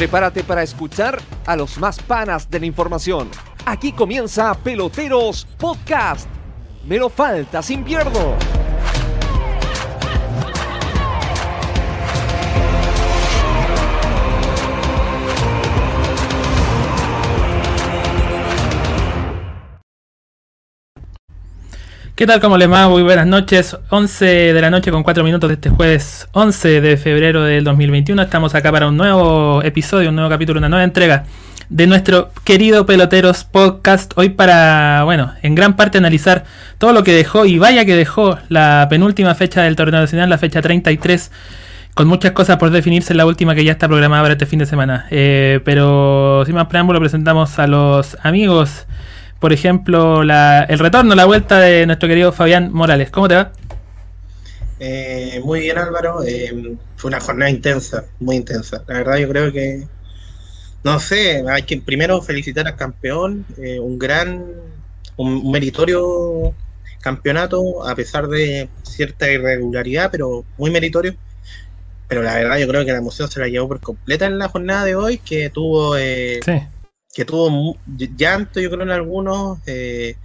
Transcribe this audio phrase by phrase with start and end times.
[0.00, 3.28] Prepárate para escuchar a los más panas de la información.
[3.66, 6.26] Aquí comienza Peloteros Podcast.
[6.86, 7.84] Me lo falta sin.
[22.20, 22.38] ¿Qué tal?
[22.38, 22.86] ¿Cómo le va?
[22.86, 23.74] Muy buenas noches.
[23.88, 28.20] 11 de la noche con 4 minutos de este jueves 11 de febrero del 2021.
[28.20, 31.24] Estamos acá para un nuevo episodio, un nuevo capítulo, una nueva entrega
[31.70, 34.12] de nuestro querido Peloteros Podcast.
[34.16, 36.44] Hoy para, bueno, en gran parte analizar
[36.76, 40.36] todo lo que dejó y vaya que dejó la penúltima fecha del torneo nacional, la
[40.36, 41.30] fecha 33
[41.94, 44.66] con muchas cosas por definirse, la última que ya está programada para este fin de
[44.66, 45.06] semana.
[45.10, 48.86] Eh, pero sin más preámbulo, presentamos a los amigos
[49.40, 53.10] por ejemplo, el retorno, la vuelta de nuestro querido Fabián Morales.
[53.10, 53.52] ¿Cómo te va?
[54.78, 58.84] Eh, muy bien Álvaro, eh, fue una jornada intensa, muy intensa.
[58.86, 59.86] La verdad yo creo que,
[60.84, 64.44] no sé, hay que primero felicitar al campeón, eh, un gran,
[65.16, 66.54] un, meritorio
[67.00, 71.14] campeonato, a pesar de cierta irregularidad, pero muy meritorio.
[72.08, 74.48] Pero la verdad yo creo que la emoción se la llevó por completa en la
[74.48, 75.96] jornada de hoy, que tuvo...
[75.96, 76.60] Sí
[77.14, 77.76] que tuvo
[78.16, 80.16] llanto, yo creo, en algunos, eh,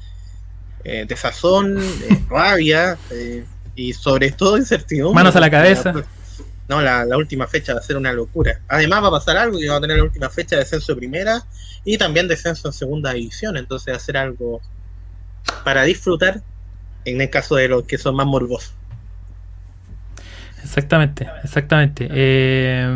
[0.84, 2.98] eh, desazón, eh, rabia
[3.76, 5.16] y sobre todo incertidumbre.
[5.16, 5.94] Manos a la cabeza.
[6.68, 8.62] no, la, última fecha va a ser una locura.
[8.68, 10.98] Además va a pasar algo que va a tener la última fecha de descenso de
[10.98, 11.44] primera
[11.84, 14.62] y también descenso en segunda división, entonces va a ser algo
[15.64, 16.42] para disfrutar
[17.06, 18.74] en el caso de los que son más morbosos.
[20.66, 22.08] Exactamente, exactamente.
[22.12, 22.90] Eh,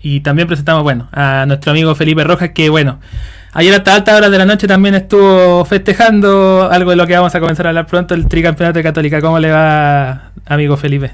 [0.00, 3.00] y también presentamos, bueno, a nuestro amigo Felipe Rojas, que bueno,
[3.52, 7.34] ayer hasta altas horas de la noche también estuvo festejando algo de lo que vamos
[7.34, 9.20] a comenzar a hablar pronto, el tricampeonato de Católica.
[9.20, 11.10] ¿Cómo le va, amigo Felipe?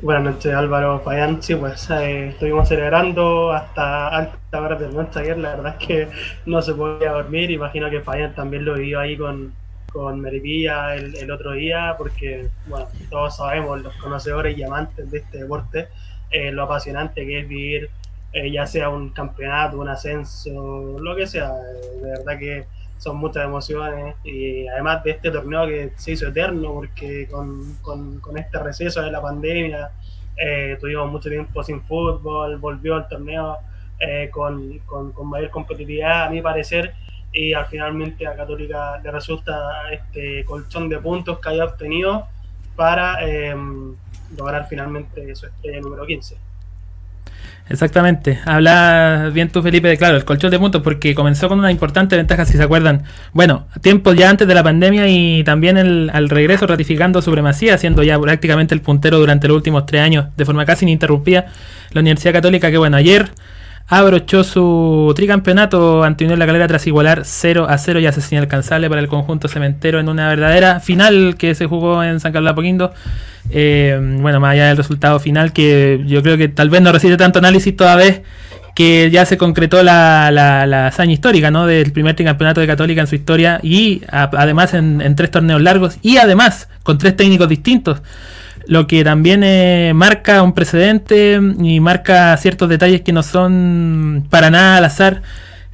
[0.00, 1.42] Buenas noches, Álvaro Fayán.
[1.42, 5.36] Sí, pues eh, estuvimos celebrando hasta altas horas de la noche ayer.
[5.36, 6.08] La verdad es que
[6.46, 7.50] no se podía dormir.
[7.50, 9.52] Imagino que Fayán también lo vivió ahí con,
[9.96, 15.38] con Meripilla el, otro día, porque, bueno, todos sabemos, los conocedores y amantes de este
[15.38, 15.88] deporte,
[16.30, 17.88] eh, lo apasionante que es vivir
[18.34, 21.48] eh, ya sea un campeonato, un ascenso, lo que sea.
[21.48, 22.66] Eh, de verdad que
[22.98, 28.36] son muchas emociones y además de este torneo que se hizo eterno, porque con, con,
[28.36, 29.92] este receso de la pandemia
[30.78, 33.58] tuvimos mucho tiempo sin fútbol, volvió el torneo
[34.30, 36.92] con, con mayor competitividad, a mi parecer
[37.36, 39.54] y al finalmente a Católica le resulta
[39.92, 42.26] este colchón de puntos que haya obtenido
[42.74, 43.94] para em,
[44.36, 46.36] lograr finalmente su estrella número 15.
[47.68, 51.70] Exactamente, habla bien tú Felipe de claro, el colchón de puntos porque comenzó con una
[51.70, 56.10] importante ventaja si se acuerdan, bueno, tiempo ya antes de la pandemia y también el,
[56.14, 60.44] al regreso ratificando supremacía, siendo ya prácticamente el puntero durante los últimos tres años de
[60.44, 61.46] forma casi ininterrumpida
[61.90, 63.30] la Universidad Católica que bueno, ayer
[63.88, 68.88] abrochó su tricampeonato ante Unión La Calera tras igualar 0 a 0 y hace inalcanzable
[68.88, 72.92] para el conjunto cementero en una verdadera final que se jugó en San Carlos Apoquindo.
[73.50, 77.16] Eh, bueno, más allá del resultado final, que yo creo que tal vez no recibe
[77.16, 78.22] tanto análisis toda vez
[78.74, 81.66] que ya se concretó la, la, hazaña histórica ¿no?
[81.66, 86.18] del primer tricampeonato de Católica en su historia y además en tres torneos largos y
[86.18, 88.02] además con tres técnicos distintos
[88.66, 94.50] lo que también eh, marca un precedente y marca ciertos detalles que no son para
[94.50, 95.22] nada al azar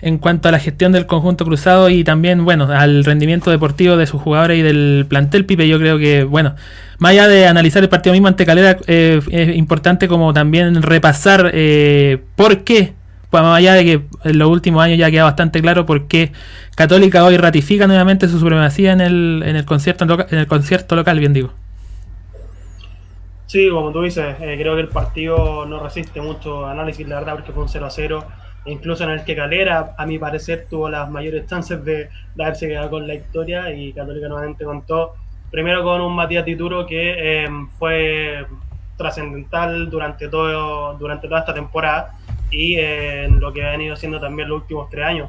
[0.02, 4.06] en cuanto a la gestión del conjunto cruzado y también, bueno, al rendimiento deportivo de
[4.06, 5.68] sus jugadores y del plantel Pipe.
[5.68, 6.56] Yo creo que, bueno,
[6.98, 11.52] más allá de analizar el partido mismo ante Calera, eh, es importante como también repasar
[11.54, 12.94] eh, por qué,
[13.30, 16.32] pues más allá de que en los últimos años ya queda bastante claro por qué
[16.74, 21.18] Católica hoy ratifica nuevamente su supremacía en el, en el concierto en el concierto local,
[21.20, 21.52] bien digo.
[23.52, 27.34] Sí, como tú dices, eh, creo que el partido no resiste mucho análisis, la verdad,
[27.34, 28.24] porque fue un 0 a 0.
[28.64, 32.08] E incluso en el que Calera, a mi parecer, tuvo las mayores chances de,
[32.40, 35.12] haberse quedado con la victoria y Católica nuevamente contó
[35.50, 38.46] primero con un Matías Tituro que em, fue
[38.96, 42.14] trascendental durante todo durante toda esta temporada
[42.50, 45.28] y en lo que ha venido siendo también los últimos tres años.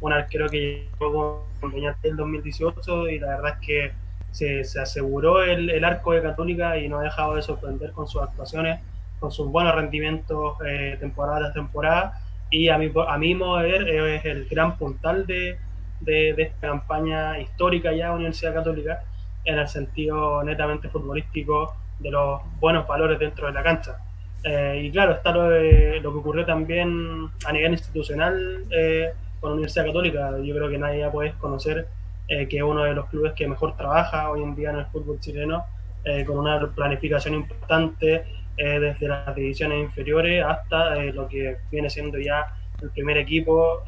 [0.00, 5.84] Un arquero que llegó con en 2018 y la verdad es que se, aseguró el,
[5.84, 8.80] arco de Católica y no ha dejado de sorprender con sus actuaciones,
[9.18, 12.20] con sus buenos rendimientos eh, temporada tras temporada.
[12.50, 15.58] Y a mi, a mi modo de ver, es el gran puntal de,
[16.00, 19.04] de, esta campaña histórica ya de Universidad Católica,
[19.44, 23.98] en el sentido netamente futbolístico de los buenos valores dentro de la cancha.
[24.42, 30.38] Eh, y claro, está lo, que ocurrió también a nivel institucional eh, con Universidad Católica.
[30.42, 31.86] Yo creo que nadie ya puede conocer
[32.30, 34.86] eh, que es uno de los clubes que mejor trabaja hoy en día en el
[34.86, 35.66] fútbol chileno,
[36.04, 38.24] eh, con una planificación importante,
[38.56, 42.44] desde las divisiones inferiores hasta lo que viene siendo ya
[42.82, 43.82] el primer equipo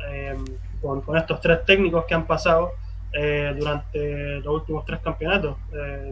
[0.81, 2.73] con, estos tres técnicos que han pasado
[3.13, 5.59] durante los últimos tres campeonatos.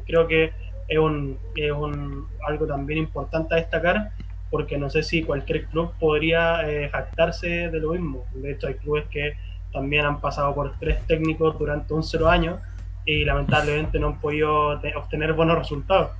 [0.04, 0.52] creo que
[0.88, 4.10] es, un, es un, algo también importante a destacar
[4.50, 8.24] porque no sé si cualquier club podría eh, jactarse de lo mismo.
[8.34, 9.34] De hecho, hay clubes que
[9.72, 12.58] también han pasado por tres técnicos durante un cero año
[13.04, 16.10] y lamentablemente no han podido obtener buenos resultados.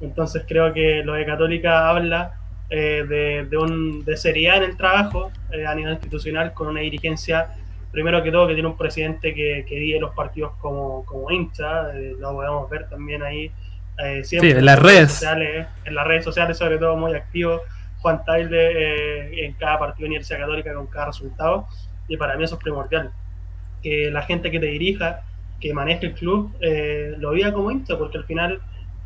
[0.00, 2.34] Entonces creo que lo de Católica habla
[2.70, 6.80] eh, de, de, un, de seriedad en el trabajo eh, a nivel institucional con una
[6.80, 7.50] dirigencia,
[7.90, 11.92] primero que todo, que tiene un presidente que, que vive los partidos como, como hincha,
[11.92, 13.50] lo podemos ver también ahí
[13.98, 15.12] eh, siempre sí, en las redes.
[15.12, 17.62] Sociales, en las redes sociales, sobre todo, muy activo.
[17.98, 21.66] Juan Taile eh, en cada partido de Universidad Católica con cada resultado.
[22.08, 23.10] Y para mí eso es primordial.
[23.82, 25.22] Que la gente que te dirija,
[25.60, 28.60] que maneje el club, eh, lo viva como hincha, porque al final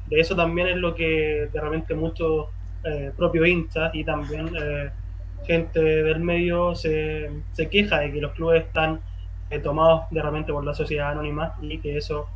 [0.07, 2.49] de eso también es lo que de repente muchos
[3.17, 4.51] propios hinchas y también
[5.47, 8.99] gente del medio se, se, queja de que los clubes están
[9.63, 12.27] tomados de repente por la sociedad anónima y que eso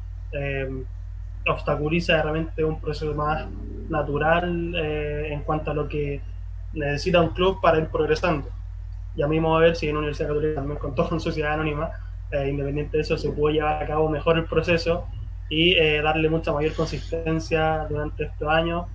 [1.49, 3.47] obstaculiza realmente un proceso más
[3.89, 6.21] natural eh, en cuanto a lo que
[6.73, 8.49] necesita un club para ir progresando.
[9.17, 11.55] Y a mí a ver si en una Universidad Católica también con toda una sociedad
[11.55, 11.91] anónima,
[12.31, 15.07] eh, independiente de eso, se puede llevar a cabo mejor el proceso
[15.49, 18.87] y eh, darle mucha mayor consistencia durante estos años.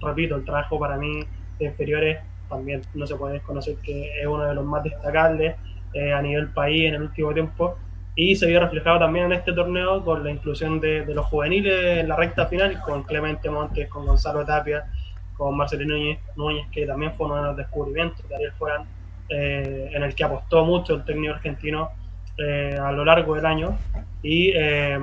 [0.00, 1.24] repito, el trabajo para mí
[1.58, 5.56] de inferiores también no se puede desconocer que es uno de los más destacables
[6.14, 7.76] a nivel país en el último tiempo
[8.16, 12.08] y se vio reflejado también en este torneo con la inclusión de, los juveniles en
[12.08, 14.84] la recta final, con Clemente Montes, con Gonzalo Tapia,
[15.36, 15.96] con Marcelino
[16.36, 18.84] Núñez, que también fue uno de los descubrimientos de Ariel Fueran,
[19.28, 21.90] eh, en el que apostó mucho el técnico argentino
[22.38, 23.78] eh, a lo largo del año.
[24.22, 24.98] Y eh,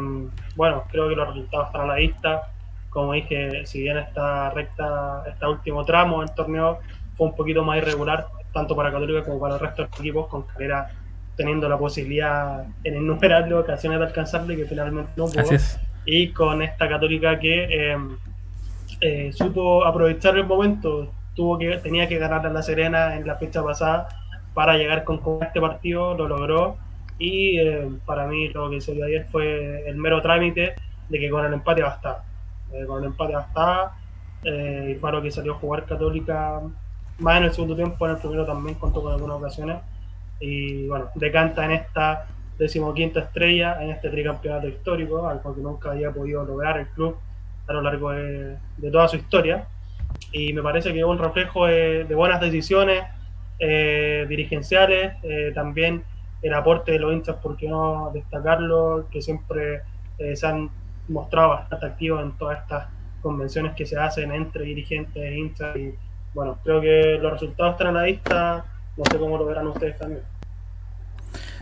[0.56, 2.51] bueno, creo que los resultados están a la vista.
[2.89, 6.79] Como dije, si bien esta recta, este último tramo del torneo
[7.15, 10.27] fue un poquito más irregular, tanto para Católica como para el resto de los equipos,
[10.27, 10.89] con carrera
[11.35, 15.44] teniendo la posibilidad en innumerables ocasiones de alcanzarle que finalmente no pudo.
[16.06, 17.97] Y con esta católica que eh,
[19.00, 23.35] eh, supo aprovechar el momento, tuvo que tenía que ganar a La Serena en la
[23.35, 24.07] fecha pasada
[24.53, 26.77] para llegar con, este partido, lo logró.
[27.17, 30.75] Y eh, para mí lo que se dio ayer fue el mero trámite
[31.09, 32.23] de que con el empate bastaba.
[32.85, 33.97] con el empate bastaba.
[34.43, 36.61] y Faro que salió a jugar Católica
[37.17, 39.77] más en el segundo tiempo, en el primero también contó con algunas ocasiones
[40.39, 42.27] y bueno, decanta en esta
[42.57, 47.15] decimoquinta estrella en este tricampeonato histórico, algo que nunca había podido lograr el club
[47.67, 48.57] a lo largo de,
[48.91, 49.67] toda su historia.
[50.31, 53.04] Y me parece que es un reflejo de, buenas decisiones
[53.60, 56.04] eh, dirigenciales, eh, también
[56.42, 59.81] el aporte de los hinchas, por qué no destacarlo, que siempre
[60.18, 60.69] eh, se han
[61.07, 62.88] mostrado bastante activos en todas estas
[63.22, 65.75] convenciones que se hacen entre dirigentes e hinchas.
[65.75, 65.94] Y
[66.34, 68.66] bueno, creo que los resultados están a la vista
[68.98, 70.22] no sé cómo lo verán ustedes también.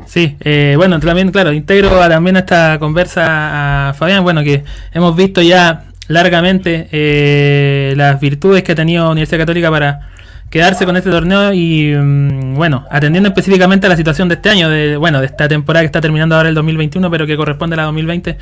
[0.06, 4.64] Sí, eh, bueno, también, claro, integro también a esta conversa a Fabián, bueno, que
[4.94, 10.10] hemos visto ya largamente eh, las virtudes que ha tenido Universidad Católica para
[10.50, 14.70] quedarse con este torneo y, mm, bueno, atendiendo específicamente a la situación de este año,
[14.70, 17.78] de, bueno, de esta temporada que está terminando ahora el 2021, pero que corresponde a
[17.78, 18.38] la 2020.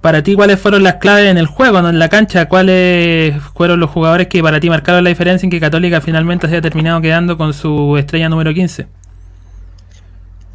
[0.00, 2.48] Para ti, ¿cuáles fueron las claves en el juego, en la cancha?
[2.48, 6.54] ¿Cuáles fueron los jugadores que para ti marcaron la diferencia en que Católica finalmente se
[6.54, 8.86] haya terminado quedando con su estrella número 15?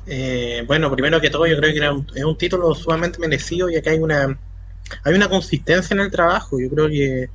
[0.08, 3.70] Eh, bueno, primero que todo, yo creo que era un, es un título sumamente merecido,
[3.70, 4.38] y que hay una,
[5.04, 6.60] hay una consistencia en el trabajo.
[6.60, 7.30] Yo creo que,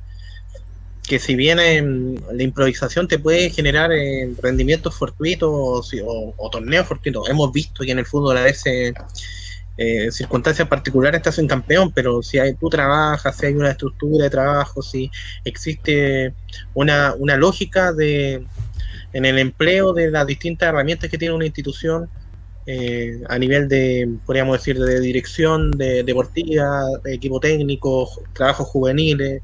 [1.07, 7.29] que si bien la improvisación te puede generar eh, rendimientos fortuitos o, o, torneos fortuitos,
[7.29, 8.93] hemos visto que en el fútbol a veces
[9.75, 14.25] eh, circunstancias particulares te hacen campeón, pero si hay, tú trabajas, si hay una estructura
[14.25, 15.09] de trabajo, si
[15.43, 16.33] existe
[16.73, 18.45] una, una lógica de,
[19.13, 22.09] en el empleo de las distintas herramientas que tiene una institución
[22.65, 29.41] eh, a nivel de, podríamos decir, de dirección de, deportiva, de equipo técnico, trabajos juveniles,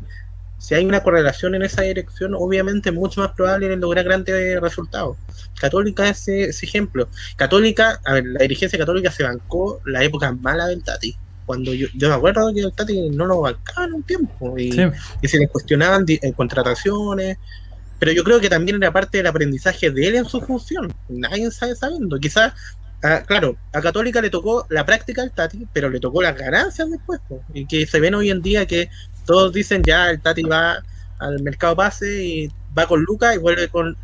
[0.59, 5.17] si hay una correlación en esa dirección, obviamente es mucho más probable lograr grandes resultados.
[5.59, 7.07] Católica es ese, ejemplo.
[7.37, 11.15] Católica, a ver, la dirigencia católica se bancó la época mala del Tati.
[11.45, 14.71] Cuando yo, yo me acuerdo que el Tati no lo bancaba en un tiempo y,
[14.71, 17.37] se le cuestionaban en contrataciones.
[17.97, 20.93] Pero yo creo que también era parte del aprendizaje de él en su función.
[21.09, 22.17] Nadie sabe sabiendo.
[22.19, 22.53] Quizás
[23.25, 27.19] claro, a Católica le tocó la práctica del Tati, pero le tocó las ganancias después.
[27.53, 28.89] Y que se ven hoy en día que
[29.25, 30.83] todos dicen ya el Tati va
[31.19, 33.95] al mercado base y va con Luca y vuelve con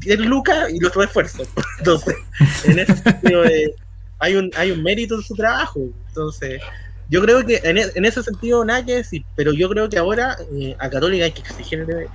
[0.00, 1.44] 10 Lucas y los otro esfuerzo.
[1.78, 2.16] Entonces,
[2.64, 3.74] en ese sentido eh,
[4.18, 5.80] hay, un, hay un mérito en su trabajo.
[6.08, 6.60] Entonces,
[7.08, 10.74] yo creo que en, e, ese sentido nada decir, pero yo creo que ahora eh,
[10.78, 12.08] a Católica hay que exigirle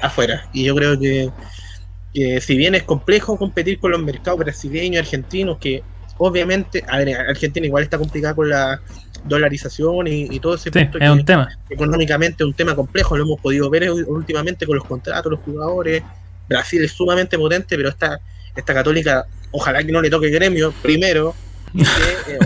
[0.00, 0.48] afuera.
[0.52, 1.30] Y yo creo que,
[2.12, 5.82] si bien es complejo competir con los mercados brasileños, argentinos, que
[6.18, 8.80] obviamente, a ver, Argentina igual está complicada con la
[9.24, 11.48] dolarización y, todo ese punto es un tema.
[11.68, 16.02] económicamente es un tema complejo, lo hemos podido ver últimamente con los contratos, los jugadores.
[16.48, 18.20] Brasil es sumamente potente, pero esta,
[18.56, 21.34] esta católica, ojalá que no le toque gremio primero.
[21.74, 22.38] Eh,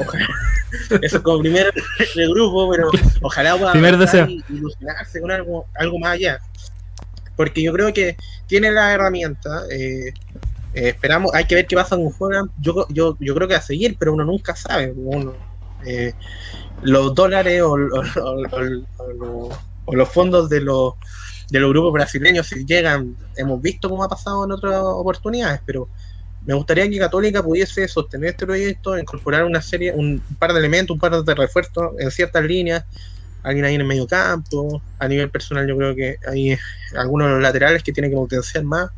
[1.03, 1.73] eso es como primer
[2.17, 2.91] de grupo, pero
[3.21, 3.73] ojalá pueda
[4.49, 6.41] ilusionarse con algo, algo más allá.
[7.37, 8.17] Porque yo creo que
[8.53, 9.63] tiene la herramienta.
[9.71, 10.13] Eh,
[10.75, 12.51] eh, esperamos, hay que ver qué pasa con Juan.
[12.61, 14.93] Yo, yo, yo creo que va a seguir, pero uno nunca sabe.
[14.95, 15.33] Uno,
[15.87, 16.13] eh,
[16.83, 20.93] los dólares o, los fondos de los,
[21.49, 25.89] de los grupos brasileños si llegan, hemos visto cómo ha pasado en otras oportunidades, pero
[26.45, 30.95] me gustaría que Católica pudiese sostener este proyecto, incorporar una serie, un par de elementos,
[30.95, 32.85] un par de refuerzos en ciertas líneas,
[33.43, 36.57] alguien ahí en el medio campo, a nivel personal yo creo que hay
[36.97, 38.91] algunos de los laterales que tienen que potenciar más,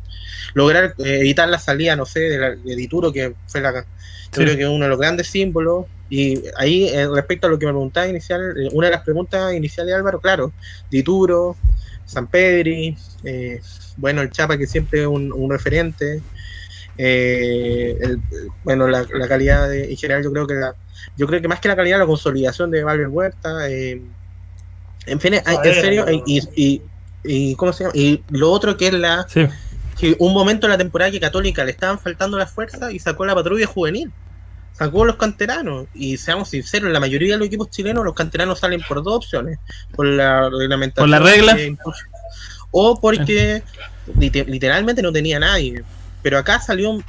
[0.53, 3.85] lograr eh, evitar la salida, no sé, de, Dituro, que fue la,
[4.31, 7.65] creo que es uno de los grandes símbolos, y ahí eh, respecto a lo que
[7.65, 10.53] me preguntaba inicial, eh, una de las preguntas iniciales de Álvaro, claro,
[10.89, 11.55] Dituro,
[12.05, 12.95] San Pedri,
[13.97, 16.21] bueno, el Chapa que siempre es un referente,
[16.97, 18.17] eh,
[18.63, 20.75] bueno, la, calidad en general, yo creo que la,
[21.17, 23.69] yo creo que más que la calidad, la consolidación de Valver Huerta.
[23.69, 24.01] Eh,
[25.05, 26.81] en fin, en serio, y,
[27.23, 27.95] y, ¿cómo se llama?
[27.95, 29.25] Y lo otro que es la.
[29.97, 33.25] Que un momento en la temporada que Católica le estaban faltando las fuerzas y sacó
[33.25, 34.11] la patrulla juvenil.
[34.73, 35.87] Sacó los canteranos.
[35.93, 39.57] Y seamos sinceros, la mayoría de los equipos chilenos, los canteranos salen por dos opciones:
[39.95, 41.03] por la reglamentación.
[41.03, 41.57] Por la regla.
[42.71, 43.63] o porque
[44.15, 45.81] literalmente no tenía nadie.
[46.21, 47.01] Pero acá salió,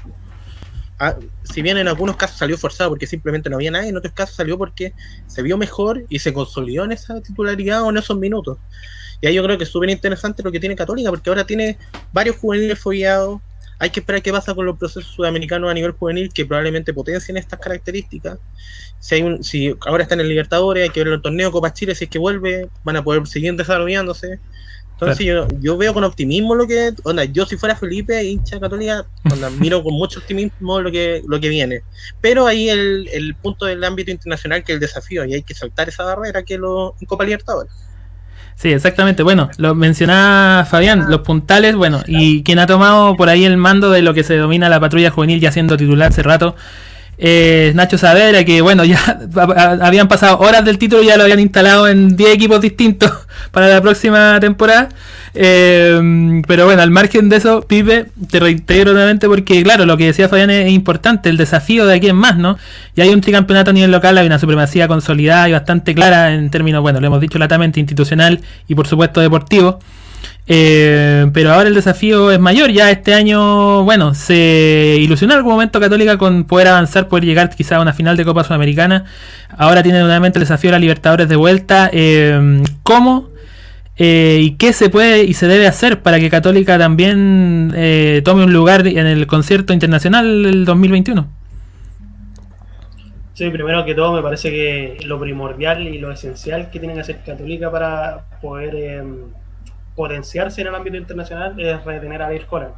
[1.42, 4.36] si bien en algunos casos salió forzado porque simplemente no había nadie, en otros casos
[4.36, 4.94] salió porque
[5.26, 8.58] se vio mejor y se consolidó en esa titularidad o en esos minutos.
[9.20, 11.78] Y ahí yo creo que es súper interesante lo que tiene Católica, porque ahora tiene
[12.12, 13.40] varios juveniles follados.
[13.78, 17.36] Hay que esperar qué pasa con los procesos sudamericanos a nivel juvenil que probablemente potencien
[17.36, 18.38] estas características.
[18.98, 21.94] Si, hay un, si ahora está en Libertadores, hay que ver el torneo Copa Chile,
[21.94, 24.40] si es que vuelve, van a poder seguir desarrollándose.
[24.98, 25.26] Entonces
[25.60, 29.82] yo, veo con optimismo lo que, onda, yo si fuera Felipe, hincha católica, onda, miro
[29.82, 31.82] con mucho optimismo lo que, lo que viene.
[32.22, 35.54] Pero ahí el, el punto del ámbito internacional que es el desafío, y hay que
[35.54, 37.72] saltar esa barrera que lo en Copa Libertadores.
[38.54, 39.22] Sí, exactamente.
[39.22, 43.90] Bueno, lo mencionaba Fabián, los puntales, bueno, y quien ha tomado por ahí el mando
[43.90, 46.56] de lo que se domina la patrulla juvenil ya siendo titular hace rato,
[47.18, 48.98] eh, Nacho Saavedra, que bueno, ya
[49.80, 53.10] habían pasado horas del título ya lo habían instalado en 10 equipos distintos
[53.50, 54.88] para la próxima temporada.
[55.38, 60.06] Eh, pero bueno, al margen de eso, Pipe, te reitero nuevamente porque, claro, lo que
[60.06, 62.56] decía Fabián es, importante, el desafío de aquí en más, ¿no?
[62.94, 66.48] Y hay un tricampeonato a nivel local, hay una supremacía consolidada y bastante clara en
[66.50, 69.78] términos, bueno, lo hemos dicho latamente, institucional y por supuesto deportivo.
[70.48, 72.70] Eh, pero ahora el desafío es mayor.
[72.70, 77.50] Ya este año, bueno, se ilusionó en algún momento Católica con poder avanzar, poder llegar
[77.50, 79.04] quizá a una final de Copa Sudamericana.
[79.56, 81.90] Ahora tiene nuevamente el desafío de la Libertadores de vuelta.
[81.92, 83.30] Eh, ¿Cómo?
[83.96, 87.70] Eh, ¿Y qué se puede y se debe hacer para que Católica también
[88.24, 91.26] tome un lugar en el concierto internacional del 2021?
[93.32, 97.00] Sí, primero que todo me parece que lo primordial y lo esencial que tiene que
[97.00, 98.74] hacer Católica para poder
[99.96, 102.74] potenciarse en el ámbito internacional es retener a Bill Holland.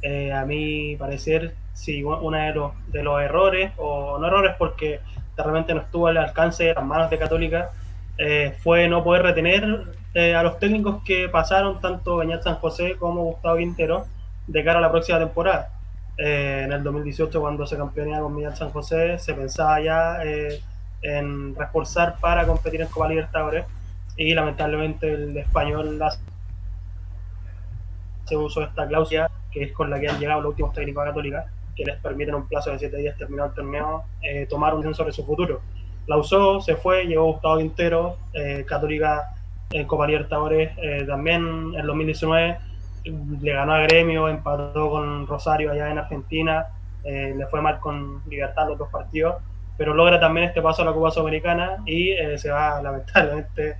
[0.00, 5.00] Eh, a mi parecer, sí, uno de los, de los errores, o no errores porque
[5.36, 7.70] realmente no estuvo al alcance de las manos de Católica,
[8.16, 12.96] eh, fue no poder retener eh, a los técnicos que pasaron, tanto Beñat San José
[12.98, 14.06] como Gustavo Quintero,
[14.46, 15.70] de cara a la próxima temporada.
[16.16, 20.18] en el 2018, cuando se campeonaba con Beñat San José, se pensaba ya
[21.02, 23.64] en reforzar para competir en Copa Libertadores
[24.16, 25.98] y lamentablemente el español
[28.28, 31.42] se usó esta cláusula, que es con la que han llegado los últimos técnicos católicos,
[31.78, 35.12] que les permiten un plazo de 7 días terminado el torneo, eh, tomar un sobre
[35.12, 35.60] su futuro.
[36.08, 39.28] La usó, se fue, llegó Gustavo Quintero, eh, Católica
[39.70, 42.58] en Copa Libertadores, eh, también en 2019
[43.40, 46.66] le ganó a Gremio, empató con Rosario allá en Argentina,
[47.04, 49.36] le fue mal con Libertad los dos partidos,
[49.78, 53.76] pero logra también este paso a la Copa Sudamericana y se va lamentablemente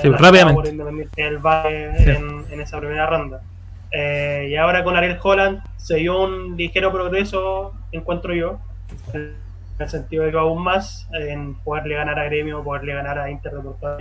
[0.00, 1.10] sí, rápidamente.
[1.16, 3.40] el Valle en, en esa primera ronda.
[3.90, 8.58] Eh, y ahora con Ariel Holland se dio un ligero progreso, encuentro yo,
[9.14, 9.34] en
[9.78, 13.52] el sentido de que aún más en poderle ganar a Gremio, poderle ganar a Inter
[13.52, 13.96] de Porto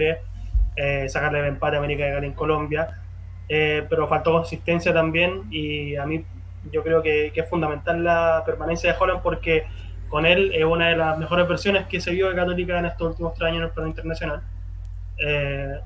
[0.80, 3.02] eh, sacarle el empate a América de Cali en Colombia,
[3.50, 6.24] eh, pero faltó consistencia también y a mí
[6.72, 9.66] yo creo que, es fundamental la permanencia de Holland porque
[10.10, 13.10] con él es una de las mejores versiones que se vio de Católica en estos
[13.10, 14.42] últimos tres años en el plano internacional.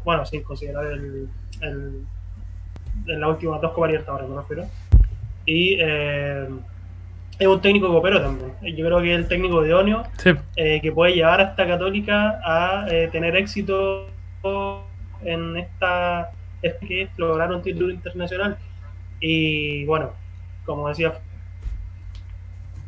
[0.03, 1.29] bueno, sin considerar el
[3.08, 4.65] en las últimas dos Copas Libertadores, me refiero.
[5.46, 6.48] Y eh,
[7.39, 8.53] es un técnico copero también.
[8.75, 10.31] Yo creo que es el técnico de Onio, Sí.
[10.55, 14.08] eh, que puede llevar a esta Católica a eh, tener éxito
[15.24, 16.31] en esta
[16.62, 18.58] es que es lograr un título internacional.
[19.20, 20.12] Y bueno,
[20.65, 21.13] como decía,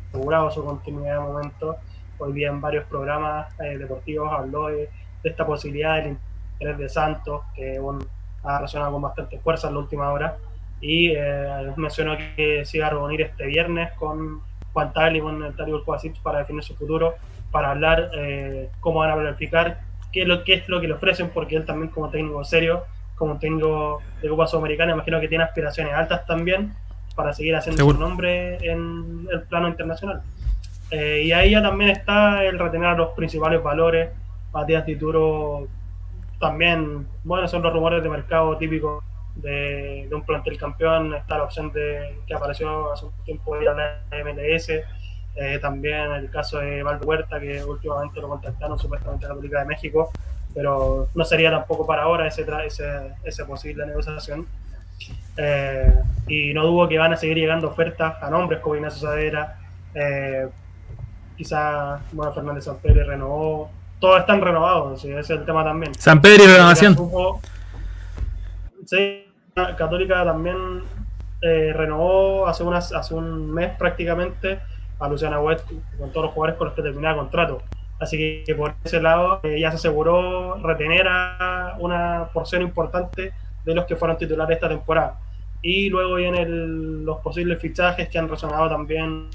[0.08, 1.76] asegurado su continuidad de momento.
[2.18, 4.88] Hoy día en varios programas eh, deportivos habló de,
[5.22, 6.16] de esta posibilidad del
[6.52, 8.00] interés de Santos, que bueno,
[8.44, 10.36] ha resonado con bastante fuerza en la última hora.
[10.80, 15.56] Y eh, mencionó que se iba a reunir este viernes con Juan Tal y con
[15.56, 15.82] Tario
[16.22, 17.14] para definir su futuro,
[17.50, 19.80] para hablar eh, cómo van a planificar,
[20.12, 22.84] qué es, lo, qué es lo que le ofrecen, porque él también como técnico serio,
[23.14, 26.74] como técnico de Copa Sudamericana, imagino que tiene aspiraciones altas también
[27.14, 27.96] para seguir haciendo Seguro.
[27.96, 30.22] su nombre en el plano internacional.
[30.90, 34.10] Eh, y ahí ya también está el retener los principales valores.
[34.52, 35.66] Matías Tituro
[36.40, 39.02] también, bueno, son los rumores de mercado típicos
[39.36, 41.14] de, de un plantel campeón.
[41.14, 44.70] Está la opción de que apareció hace un tiempo de la MLS.
[45.36, 49.60] Eh, también el caso de Valdo Huerta, que últimamente lo contactaron supuestamente a la República
[49.60, 50.12] de México,
[50.54, 54.46] pero no sería tampoco para ahora ese, ese, esa posible negociación.
[55.36, 55.92] Eh,
[56.28, 59.58] y no dudo que van a seguir llegando ofertas a nombres como Ignacio Sadera,
[59.92, 60.46] eh,
[61.36, 63.70] quizás bueno, Fernández Samperi renovó,
[64.04, 65.94] todos están renovados, sí, ese es el tema también.
[65.94, 66.94] San Pedro y renovación.
[66.96, 67.40] Supo-
[68.86, 69.24] Sí,
[69.78, 70.82] Católica también
[71.40, 74.60] eh, renovó hace, unas, hace un mes prácticamente
[75.00, 75.66] a Luciana West
[75.98, 77.62] con todos los jugadores con los que terminaba contrato.
[77.98, 83.32] Así que por ese lado eh, ya se aseguró retener a una porción importante
[83.64, 85.18] de los que fueron titulares esta temporada.
[85.62, 89.30] Y luego vienen los posibles fichajes que han resonado también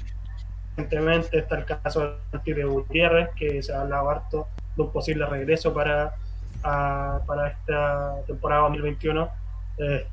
[0.76, 1.38] recientemente.
[1.38, 4.46] Está el caso del Pipe Gutiérrez, que se ha hablado harto
[4.76, 6.14] de un posible regreso para,
[6.62, 9.28] para esta temporada 2021.
[9.78, 10.06] Eh,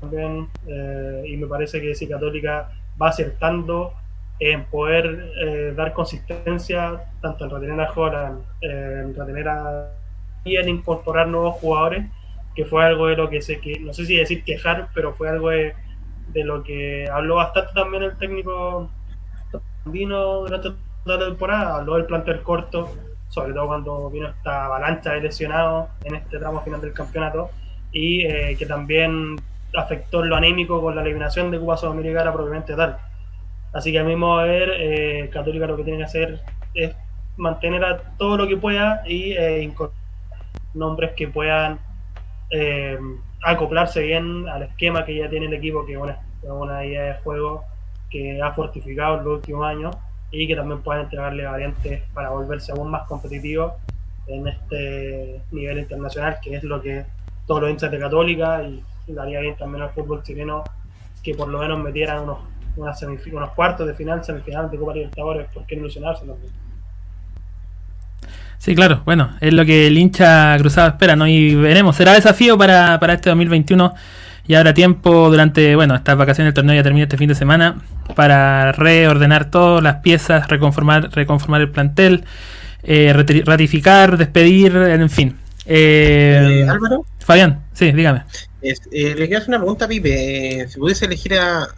[0.00, 3.94] también, eh, y me parece que si Católica va acertando
[4.40, 9.92] en poder eh, dar consistencia tanto en retener a eh, en retener a
[10.44, 12.06] y en incorporar nuevos jugadores,
[12.56, 15.28] que fue algo de lo que sé que, no sé si decir quejar, pero fue
[15.28, 15.74] algo de,
[16.32, 18.90] de lo que habló bastante también el técnico
[19.84, 20.70] vino durante
[21.04, 22.90] toda la temporada, habló del plantel corto,
[23.32, 27.48] sobre todo cuando vino esta avalancha de lesionados en este tramo final del campeonato,
[27.90, 29.36] y eh, que también
[29.74, 32.98] afectó lo anémico con la eliminación de Copa Sudamericana propiamente tal.
[33.72, 36.42] Así que a mi modo de ver, eh, Católica lo que tiene que hacer
[36.74, 36.94] es
[37.38, 40.02] mantener a todo lo que pueda y eh, incorporar
[40.74, 41.78] nombres que puedan
[43.42, 47.14] acoplarse bien al esquema que ya tiene el equipo, que es una, una idea de
[47.22, 47.64] juego
[48.10, 49.96] que ha fortificado en los últimos años
[50.32, 53.74] y que también puedan entregarle variantes para volverse aún más competitivos
[54.26, 57.04] en este nivel internacional, que es lo que
[57.46, 60.64] todos los hinchas de Católica y le haría bien también al fútbol chileno
[61.22, 62.38] que por lo menos metieran unos,
[62.76, 66.52] unas unos cuartos de final, semifinal de Copa Libertadores, ¿por qué no ilusionarse también?
[68.58, 69.02] Sí, claro.
[69.04, 71.26] Bueno, es lo que el hincha cruzado espera, ¿no?
[71.26, 71.96] Y veremos.
[71.96, 73.92] Será desafío para, para este 2021.
[74.46, 77.80] Y habrá tiempo durante, bueno, estas vacaciones del torneo ya termina este fin de semana
[78.16, 82.24] para reordenar todas las piezas, reconformar, reconformar el plantel,
[82.82, 83.12] eh,
[83.44, 85.38] ratificar, despedir, en fin.
[85.64, 88.24] Eh, Eh, Álvaro, Fabián, sí, dígame.
[88.62, 90.66] eh, le quiero hacer una pregunta a Pipe.
[90.68, 91.68] Si pudiese elegir a.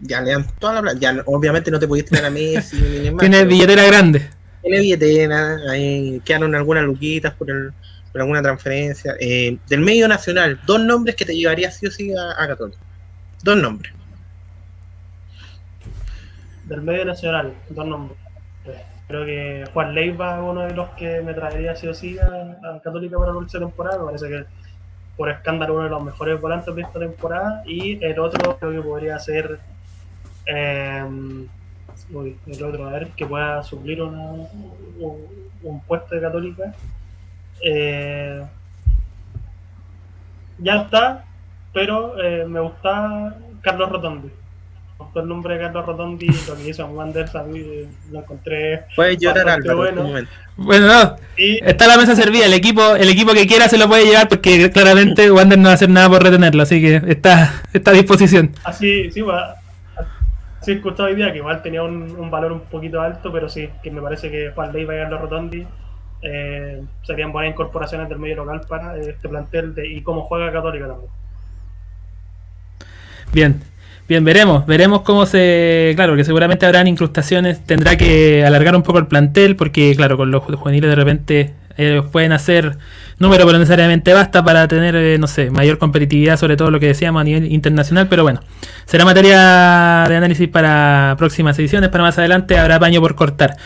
[0.00, 0.98] Ya le dan toda la plata.
[1.00, 4.28] Ya, obviamente no te pudiste tener a Messi ni Neymar, Tiene billetera grande.
[4.62, 5.56] Tiene billetera.
[5.70, 7.72] Ahí quedaron algunas luquitas por, el,
[8.16, 9.14] por alguna transferencia.
[9.20, 12.78] Eh, del medio nacional, dos nombres que te llevarías sí o sí a, a Católica.
[13.42, 13.92] Dos nombres.
[16.64, 18.18] Del medio nacional, dos nombres.
[19.06, 22.80] Creo que Juan Leiva es uno de los que me traería sí o sí a,
[22.82, 24.02] Católica para la próxima temporada.
[24.02, 24.44] Parece que
[25.18, 27.62] por escándalo uno de los mejores volantes de esta temporada.
[27.66, 29.60] Y el otro creo que podría ser
[30.46, 31.04] eh,
[32.12, 35.26] uy, el otro, a ver, que pueda suplir una- un,
[35.62, 36.72] un puesto de Católica.
[37.62, 38.42] Eh,
[40.58, 41.24] ya está,
[41.72, 44.28] pero eh, me gusta Carlos Rotondi.
[44.28, 48.20] Me gustó el nombre de Carlos Rotondi, lo que hizo en Wanderers a eh, lo
[48.20, 48.84] encontré.
[48.94, 50.00] Puedes llorar, Álvaro, en bueno.
[50.00, 50.30] este momento.
[50.56, 52.46] Bueno, no, Y está la mesa servida.
[52.46, 55.72] El equipo, el equipo que quiera se lo puede llevar porque claramente Wander no va
[55.72, 56.62] a hacer nada por retenerlo.
[56.62, 58.54] Así que está, está a disposición.
[58.64, 59.42] así, sí, bueno,
[60.62, 63.50] así he escuchado hoy día que igual tenía un, un valor un poquito alto, pero
[63.50, 65.66] sí, que me parece que Juan Leiva y Carlos Rotondi
[66.28, 70.88] eh, serían buenas incorporaciones del medio local para este plantel de, y cómo juega Católica
[70.88, 71.10] también.
[73.32, 73.60] Bien,
[74.08, 78.98] bien, veremos, veremos cómo se, claro, que seguramente habrán incrustaciones, tendrá que alargar un poco
[78.98, 81.54] el plantel porque, claro, con los ju- juveniles de repente
[82.10, 82.78] pueden hacer
[83.18, 86.86] número, pero necesariamente basta para tener, eh, no sé, mayor competitividad, sobre todo lo que
[86.86, 88.08] decíamos a nivel internacional.
[88.08, 88.40] Pero bueno,
[88.86, 91.90] será materia de análisis para próximas ediciones.
[91.90, 93.58] Para más adelante habrá paño por cortar.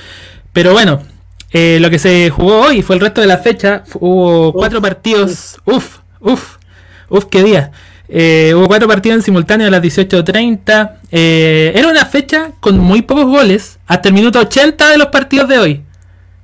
[0.53, 1.05] Pero bueno,
[1.53, 3.85] eh, lo que se jugó hoy fue el resto de la fecha.
[3.95, 5.59] Hubo cuatro partidos.
[5.65, 6.57] Uf, uf,
[7.09, 7.73] uf, qué día.
[8.09, 10.99] Eh, hubo cuatro partidos en simultáneo a las 18.30.
[11.11, 15.49] Eh, era una fecha con muy pocos goles hasta el minuto 80 de los partidos
[15.49, 15.85] de hoy.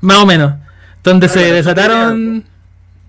[0.00, 0.54] Más o menos.
[1.02, 2.44] Donde se desataron...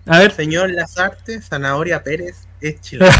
[0.07, 0.31] A ver.
[0.31, 3.11] Señor Lazarte, Zanahoria Pérez, es chileno.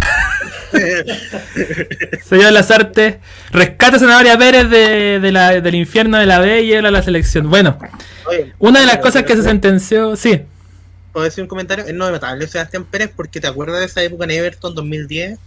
[2.24, 3.20] Señor Lazarte,
[3.52, 7.50] rescata Zanahoria Pérez de, de la, del infierno de la B y era la selección.
[7.50, 7.78] Bueno,
[8.26, 10.16] Oye, una de las cosas que se sentenció...
[10.16, 10.42] Sí,
[11.14, 11.86] ¿Puedo decir un comentario?
[11.86, 15.40] Es no notable Sebastián Pérez porque te acuerdas de esa época en Everton 2010.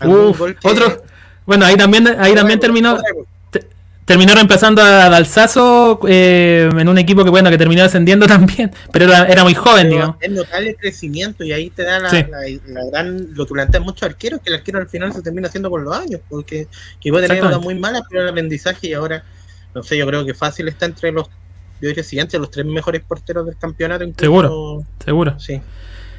[0.00, 1.02] ¿Algún Uf, que- otro...
[1.46, 2.96] Bueno, ahí también, ahí también terminó...
[2.96, 3.28] época,
[4.10, 4.16] otra época.
[4.16, 8.70] Te- Terminó reemplazando a Dalsazo eh, en un equipo que bueno que terminó descendiendo también,
[8.92, 10.16] pero era, era muy joven, Pero digamos.
[10.20, 12.24] Es notable el crecimiento y ahí te da la, Sí.
[12.30, 12.38] la,
[12.80, 13.34] la gran.
[13.34, 15.96] Lo que plantean muchos arqueros, que el arquero al final se termina haciendo con los
[15.96, 16.66] años, porque
[17.00, 19.22] que puede tener notas muy malas, pero el aprendizaje y ahora,
[19.74, 21.28] no sé, yo creo que fácil está entre los.
[21.80, 24.04] Yo diría siguiente, los tres mejores porteros del campeonato.
[24.04, 24.82] incluso- Seguro.
[25.04, 25.40] Seguro.
[25.40, 25.60] Sí.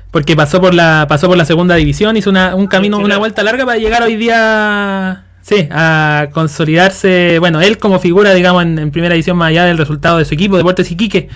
[0.10, 3.44] Porque pasó por la pasó por la segunda división, hizo una, un camino, una vuelta
[3.44, 9.14] larga para llegar hoy día, sí, a consolidarse, bueno, él como figura, digamos, en, primera
[9.14, 11.30] división más allá del resultado de su equipo, Deportes Iquique,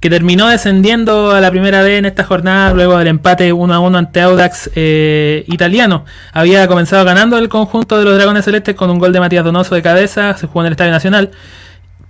[0.00, 3.78] que terminó descendiendo a la primera vez en esta jornada luego del empate 1 a
[3.78, 6.04] 1 ante Audax eh, italiano.
[6.32, 9.76] Había comenzado ganando el conjunto de los Dragones Celestes con un gol de Matías Donoso
[9.76, 11.30] de cabeza, se jugó en el Estadio Nacional.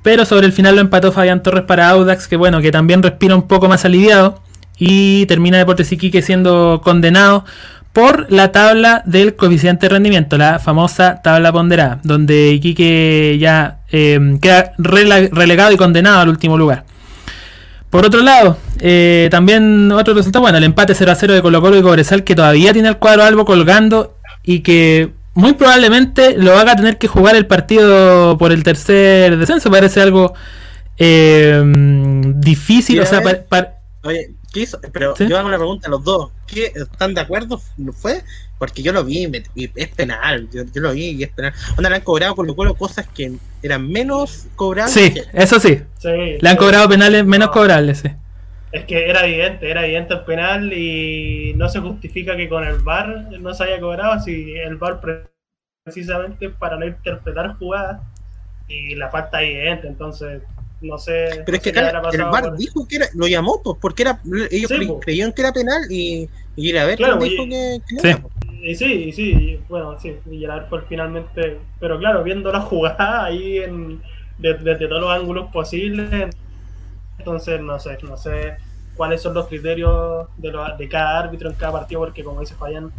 [0.02, 3.36] Pero sobre el final lo empató Fabián Torres para Audax, que bueno, que también respira
[3.36, 4.40] un poco más aliviado.
[4.78, 7.44] Y termina Deportes Iquique siendo condenado
[7.92, 14.18] por la tabla del coeficiente de rendimiento, la famosa tabla ponderada, donde Iquique ya eh,
[14.40, 16.84] queda relegado y condenado al último lugar.
[17.90, 21.60] Por otro lado, eh, también otro resultado, bueno, el empate 0 a 0 de Colo
[21.60, 26.56] Colo y Cobresal, que todavía tiene el cuadro albo colgando y que muy probablemente lo
[26.58, 29.70] haga tener que jugar el partido por el tercer descenso.
[29.70, 30.32] Parece algo
[30.96, 31.62] eh,
[32.36, 33.46] difícil, o sea, Quiero ver.
[33.46, 33.72] pa- pa-
[34.04, 34.80] Oye, ¿qué hizo?
[34.92, 35.26] Pero ¿Sí?
[35.28, 36.30] yo hago una pregunta a los dos.
[36.46, 37.60] ¿Qué, ¿Están de acuerdo?
[37.76, 38.22] ¿No fue?
[38.58, 40.48] Porque yo lo vi me- y es penal.
[40.52, 41.52] Yo, yo lo vi y es penal.
[41.76, 44.92] Onda, le han cobrado con lo cual cosas que eran menos cobrables.
[44.94, 46.08] sí, que- eso sí, Sí,
[46.40, 47.52] le han cobrado penales menos No.
[47.52, 48.08] cobrables, sí.
[48.72, 52.78] Es que era evidente, era evidente el penal y no se justifica que con el
[52.78, 55.28] VAR no se haya cobrado si el VAR pre-
[55.84, 58.00] precisamente para no interpretar jugadas
[58.68, 60.42] y la falta es evidente, entonces
[60.82, 61.42] no sé.
[61.46, 64.20] Pero no es que acá el con- dijo que era, lo llamó, pues, porque era,
[64.50, 65.00] ellos Sí, cre- pues.
[65.04, 68.08] creyeron que era penal y, y a ver Claro, dijo y- que, que no Sí.
[68.08, 68.34] era, pues.
[68.64, 72.60] Y sí, y sí, y bueno, sí, y Gerard fue finalmente, pero claro, viendo la
[72.62, 74.00] jugada ahí en,
[74.38, 76.28] de- desde todos los ángulos posibles,
[77.18, 78.56] entonces no sé, no sé
[78.96, 82.54] cuáles son los criterios de, lo- de cada árbitro en cada partido, porque como dice
[82.54, 82.92] Fabián,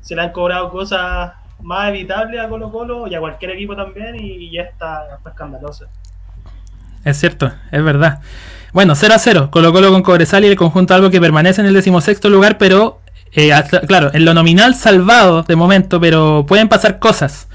[0.00, 4.16] se le han cobrado cosas más evitables a Colo Colo y a cualquier equipo también
[4.18, 5.86] y ya está, está escandaloso.
[7.04, 8.20] Es cierto, es verdad.
[8.72, 11.66] Bueno, 0 a 0, Colo Colo con Cobresal y el conjunto algo que permanece en
[11.66, 13.00] el decimosexto lugar, pero
[13.32, 13.52] eh,
[13.86, 17.48] claro, en lo nominal salvado de momento, pero pueden pasar cosas.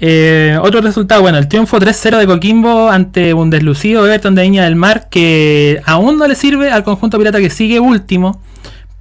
[0.00, 4.64] Eh, otro resultado, bueno, el triunfo 3-0 de Coquimbo ante un deslucido Everton de Viña
[4.64, 8.40] del Mar que aún no le sirve al conjunto pirata que sigue último,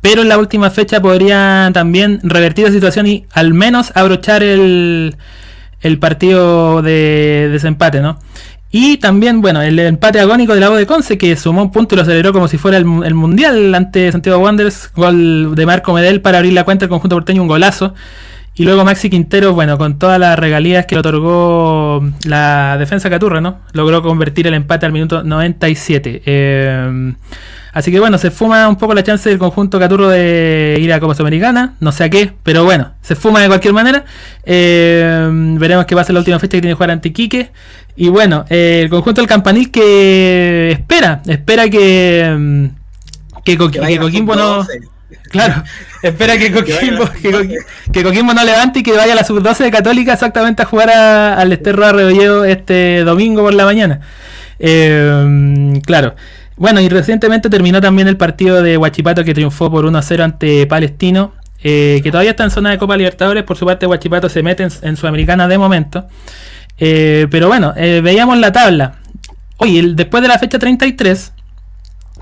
[0.02, 5.16] pero en la última fecha podría también revertir la situación y al menos abrochar el,
[5.82, 8.20] el partido de desempate, ¿no?
[8.72, 11.98] Y también, bueno, el empate agónico del Lago de Conce que sumó un punto y
[11.98, 14.92] lo aceleró como si fuera el, el Mundial ante Santiago Wanderers.
[14.94, 17.94] Gol de Marco Medel para abrir la cuenta del conjunto porteño, un golazo.
[18.56, 23.40] Y luego Maxi Quintero, bueno, con todas las regalías que le otorgó la defensa Caturra,
[23.40, 23.60] ¿no?
[23.74, 26.24] Logró convertir el empate al minuto 97.
[26.26, 27.14] Eh,
[27.78, 31.00] así que bueno, se fuma un poco la chance del conjunto Caturro de ir a
[31.00, 31.76] Copa Sudamericana.
[31.80, 34.04] No sé a qué, pero bueno, se fuma de cualquier manera.
[34.44, 35.28] Eh,
[35.60, 37.52] veremos qué va a ser la última fecha que tiene que jugar ante Iquique.
[37.96, 42.66] Y bueno, eh, el conjunto del Campanil que espera, espera que, mm,
[43.44, 44.56] que, Coquimbo no...
[44.58, 44.80] 12.
[45.32, 45.64] Claro,
[46.04, 47.10] espera que Coquimbo,
[47.92, 50.90] que, Coquimbo no levante y que vaya a la sub-12 de Católica exactamente a jugar
[50.90, 54.02] a- al Esterro Arroyo este domingo por la mañana.
[54.60, 56.16] Eh, claro.
[56.58, 61.34] Bueno, y recientemente terminó también el partido de Huachipato que triunfó por 1-0 ante Palestino,
[61.64, 63.44] eh, que todavía está en zona de Copa Libertadores.
[63.44, 66.08] Por su parte, Huachipato se mete en, Sudamericana de momento.
[66.80, 68.96] Eh, pero bueno, eh, veíamos la tabla.
[69.58, 71.32] Oye, el- después de la fecha 33,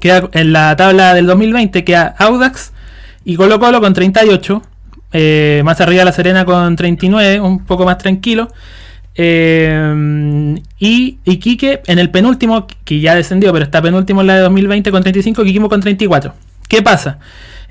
[0.01, 2.71] queda en la tabla del 2020 queda Audax
[3.23, 4.61] y Colo Colo con 38.
[5.17, 8.49] eh, más arriba La Serena con 39, un poco más tranquilo.
[9.17, 14.41] Eh, y Iquique en el penúltimo, que ya descendió, pero está penúltimo en la de
[14.41, 16.33] 2020 con 35, Iquique con 34.
[16.67, 17.19] ¿Qué pasa?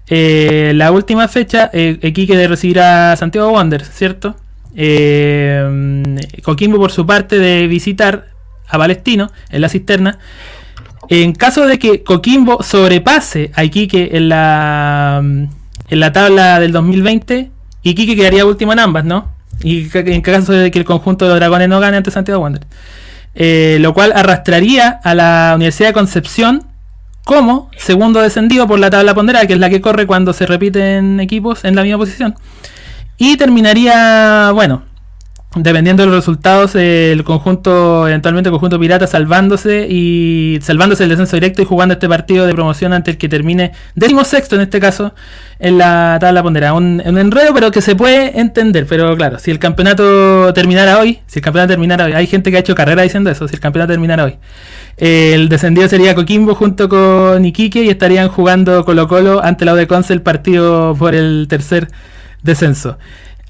[0.07, 4.37] Eh, la última fecha, eh, Iquique recibirá a Santiago Wanderers, ¿cierto?
[4.77, 8.27] Eh, Coquimbo por su parte de visitar
[8.69, 10.19] a Palestino en la cisterna.
[11.09, 17.51] En caso de que Coquimbo sobrepase a Iquique en la, en la tabla del 2020,
[17.83, 19.34] Iquique quedaría último en ambas, ¿no?
[19.63, 22.69] Y en caso de que el conjunto de los dragones no gane ante Santiago Wanderers.
[23.35, 26.67] Eh, lo cual arrastraría a la Universidad de Concepción
[27.25, 31.19] como segundo descendido por la tabla ponderada, que es la que corre cuando se repiten
[31.21, 32.35] equipos en la misma posición.
[33.17, 34.83] Y terminaría, bueno,
[35.57, 41.37] dependiendo de los resultados, el conjunto, eventualmente el conjunto pirata salvándose y salvándose el descenso
[41.37, 44.81] directo y jugando este partido de promoción ante el que termine décimo sexto en este
[44.81, 45.15] caso
[45.61, 46.75] en la tabla ponderada.
[46.75, 48.87] Un, enredo, pero que se puede entender.
[48.89, 52.57] Pero claro, si el campeonato terminara hoy, si el campeonato terminara hoy, hay gente que
[52.57, 54.37] ha hecho carrera diciendo eso, si el campeonato terminara hoy.
[54.97, 59.87] Eh, el descendido sería Coquimbo junto con Iquique y estarían jugando Colo Colo ante la
[59.87, 61.89] Conce el partido por el tercer
[62.43, 62.99] descenso.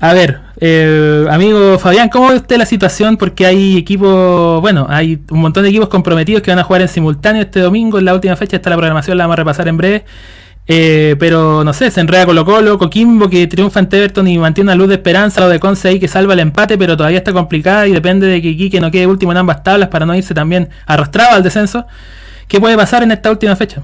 [0.04, 3.16] A ver, eh, amigo Fabián, ¿cómo ve usted la situación?
[3.16, 6.88] Porque hay equipos, bueno, hay un montón de equipos comprometidos que van a jugar en
[6.88, 9.78] simultáneo este domingo, en la última fecha está la programación, la vamos a repasar en
[9.78, 10.04] breve.
[10.66, 14.72] Eh, pero no sé, se enreda Colo Colo, Coquimbo que triunfa ante Everton y mantiene
[14.72, 17.32] una luz de esperanza, lo de Conce ahí que salva el empate, pero todavía está
[17.32, 20.34] complicada y depende de que Iquique no quede último en ambas tablas para no irse
[20.34, 21.86] también arrastrado al descenso.
[22.46, 23.82] ¿Qué puede pasar en esta última fecha?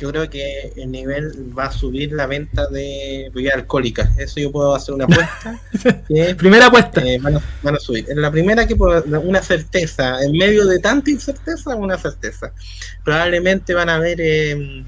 [0.00, 4.16] Yo creo que el nivel va a subir la venta de bebidas alcohólicas.
[4.18, 5.60] Eso yo puedo hacer una apuesta.
[6.08, 7.00] que, primera apuesta.
[7.00, 8.06] Eh, van, a, van, a, subir.
[8.08, 10.22] En la primera que puedo, una certeza.
[10.22, 12.52] En medio de tanta incerteza, una certeza.
[13.04, 14.84] Probablemente van a haber, eh,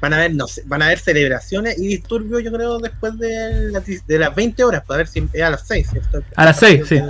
[0.00, 3.70] van a haber, no sé, van a haber celebraciones y disturbios, yo creo, después de,
[3.72, 6.22] la, de las 20 horas, para ver si es a las 6, ¿cierto?
[6.36, 7.00] A las 6, sí.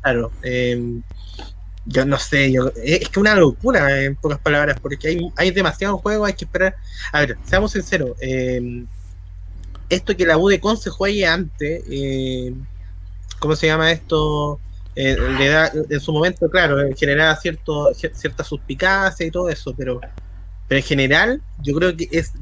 [0.00, 0.32] Claro.
[0.42, 1.00] Eh,
[1.84, 6.00] yo no sé, yo, es que una locura en pocas palabras, porque hay, hay demasiados
[6.00, 6.76] juegos, hay que esperar.
[7.12, 8.84] A ver, seamos sinceros, eh,
[9.88, 12.54] esto que la U de Conce juegue antes, eh,
[13.38, 14.58] ¿cómo se llama esto?
[14.94, 20.00] Eh, le da, en su momento, claro, generaba cierto, cierta suspicacia y todo eso, pero
[20.72, 22.32] pero en general yo creo que es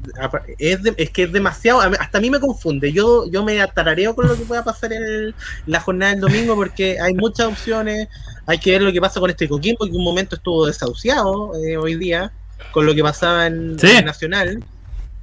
[0.57, 2.93] es, de, es que es demasiado hasta a mí me confunde.
[2.93, 6.97] Yo yo me atarareo con lo que pueda pasar en la jornada del domingo porque
[6.97, 8.07] hay muchas opciones.
[8.45, 11.51] Hay que ver lo que pasa con este Coquimbo que en un momento estuvo desahuciado
[11.57, 12.31] eh, hoy día
[12.71, 13.87] con lo que pasaba en, sí.
[13.91, 14.63] en Nacional.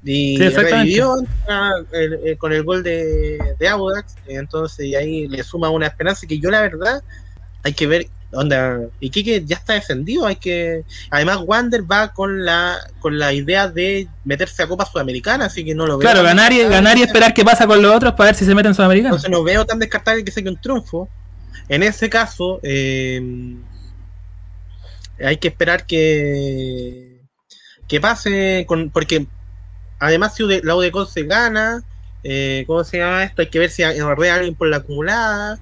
[0.04, 1.14] Y sí, revivió
[1.92, 6.26] el, el, con el gol de, de Audax entonces y ahí le suma una esperanza
[6.26, 7.02] que yo la verdad
[7.62, 12.76] hay que ver onda Iquique ya está defendido hay que además Wander va con la
[13.00, 16.52] con la idea de meterse a Copa Sudamericana así que no lo claro veo ganar
[16.52, 18.74] y, ganar y esperar qué pasa con los otros para ver si se meten en
[18.74, 19.10] Sudamericana.
[19.10, 21.08] Entonces no veo tan descartable que sea un triunfo.
[21.68, 23.20] En ese caso eh,
[25.24, 27.22] hay que esperar que
[27.86, 29.26] que pase con porque
[29.98, 31.82] además si la UDECON se gana
[32.22, 33.42] eh, ¿cómo se llama esto?
[33.42, 35.58] hay que ver si arrea alguien por la acumulada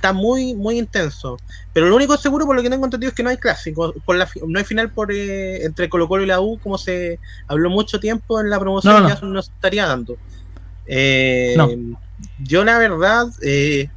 [0.00, 1.36] está muy, muy intenso.
[1.74, 3.92] Pero lo único seguro, por lo que tengo entendido, es que no hay clásico.
[4.06, 7.20] Por la, no hay final por eh, entre Colo Colo y la U, como se
[7.46, 9.08] habló mucho tiempo en la promoción, No, no.
[9.08, 10.16] ya no se estaría dando.
[10.86, 11.68] Eh, No.
[12.38, 13.88] Yo, la verdad, eh,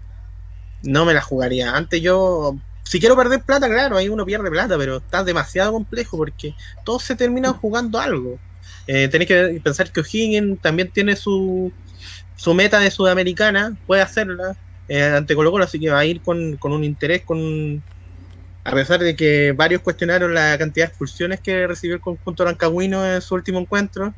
[0.84, 1.74] no me la jugaría.
[1.76, 6.18] Antes yo, si quiero perder plata, claro, ahí uno pierde plata, pero está demasiado complejo
[6.18, 8.40] porque todos se terminan jugando algo.
[8.88, 11.72] Eh, tenéis que pensar que O'Higgins también tiene su,
[12.36, 16.22] su meta de Sudamericana, puede hacerla eh, ante Colo Colo, así que va a ir
[16.22, 17.82] con, con, un interés, con
[18.64, 23.06] a pesar de que varios cuestionaron la cantidad de expulsiones que recibió el conjunto rancagüino
[23.06, 24.14] en su último encuentro,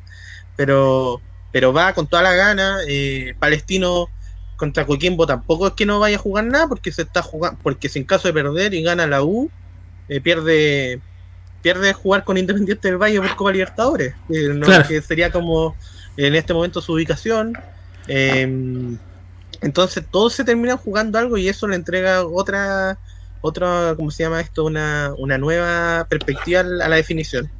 [0.54, 1.20] pero,
[1.52, 2.78] pero va con toda la gana.
[2.88, 4.08] Eh, Palestino
[4.56, 7.88] contra Coquimbo tampoco es que no vaya a jugar nada, porque se está jugando, porque
[7.88, 9.50] si en caso de perder y gana la U,
[10.08, 11.00] eh, pierde
[11.62, 14.66] pierde jugar con Independiente del Valle por Copa Libertadores, eh, ¿no?
[14.66, 14.86] Claro.
[14.86, 15.74] que sería como
[16.16, 17.58] en este momento su ubicación.
[18.06, 18.96] Eh,
[19.62, 23.00] entonces todos se terminan jugando algo y eso le entrega otra,
[23.40, 24.64] otra ¿cómo se llama esto?
[24.64, 27.50] Una, una nueva perspectiva a la definición.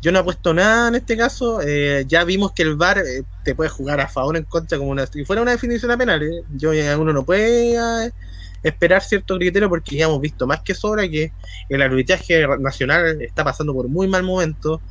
[0.00, 1.60] Yo no apuesto nada en este caso.
[1.62, 4.78] eh, ya vimos que el VAR eh, te puede jugar a favor o en contra
[4.78, 6.22] como una, si fuera una definición a penal.
[6.22, 8.12] eh, Yo eh, uno no puede eh,
[8.62, 11.34] esperar cierto criterio porque ya hemos visto más que sobra que
[11.68, 14.84] el arbitraje nacional está pasando por muy mal momento.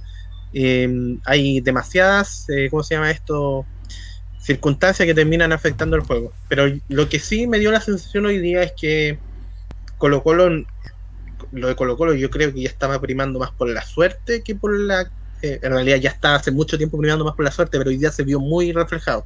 [1.26, 3.68] Hay demasiadas, ¿cómo se llama esto?
[4.48, 6.34] Circunstancias que terminan afectando el juego.
[6.50, 9.20] Pero lo que sí me dio la sensación hoy día es que
[9.98, 10.50] Colo Colo,
[11.52, 14.56] lo de Colo Colo yo creo que ya estaba primando más por la suerte que
[14.56, 15.02] por la...
[15.44, 17.98] eh, en realidad ya está hace mucho tiempo primando más por la suerte, pero hoy
[17.98, 19.26] día se vio muy reflejado.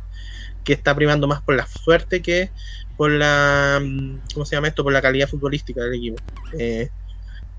[0.64, 2.52] que está primando más por la suerte que
[2.98, 4.84] por la, mm, ¿cómo se llama esto?
[4.84, 6.18] Por la calidad futbolística del equipo.
[6.58, 6.90] Eh,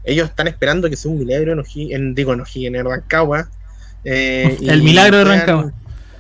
[0.05, 2.43] ellos están esperando que sea un milagro en, Oji- en digo, en
[2.77, 3.49] en Rancagua.
[4.05, 5.73] eh, El milagro de Rancagua.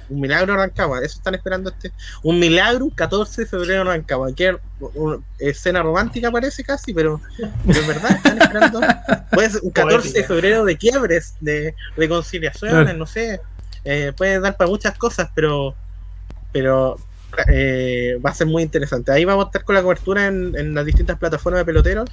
[0.09, 1.93] Un milagro en Rancagua, eso están esperando este.
[2.23, 4.35] Un milagro, 14 de febrero en Rancagua.
[4.35, 4.57] Que
[5.39, 7.21] escena romántica parece casi, pero,
[7.67, 8.81] pero es verdad, están esperando.
[9.33, 12.99] Puede ser un 14 de febrero de quiebres, de reconciliaciones, Claro.
[12.99, 13.41] no sé.
[13.85, 15.75] Eh, puede dar para muchas cosas, pero
[16.53, 16.97] pero
[17.49, 19.11] eh, va a ser muy interesante.
[19.11, 22.11] Ahí vamos a estar con la cobertura en, en las distintas plataformas de peloteros.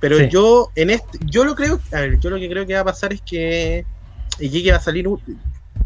[0.00, 0.28] Pero Sí.
[0.30, 2.84] yo en este, yo lo creo, a ver, yo lo que creo que va a
[2.84, 3.86] pasar es que
[4.40, 5.06] Iquique va a salir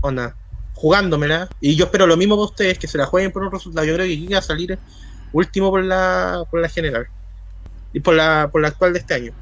[0.00, 0.34] onda,
[0.86, 3.84] jugándomela, y yo espero lo mismo para ustedes, que se la jueguen por un resultado.
[3.84, 4.78] Yo creo que va a salir
[5.32, 7.08] último por la, por la general.
[7.92, 9.32] Y por la, por la actual de este año,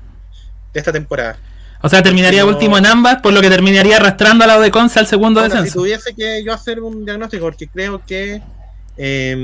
[0.73, 1.37] de esta temporada.
[1.83, 2.49] O sea, terminaría No.
[2.49, 5.51] último en ambas, por lo que terminaría arrastrando a la de Conce al segundo Ahora,
[5.51, 5.81] si descenso.
[5.81, 8.41] tuviese que yo hacer un diagnóstico, porque creo que
[8.97, 9.37] eh,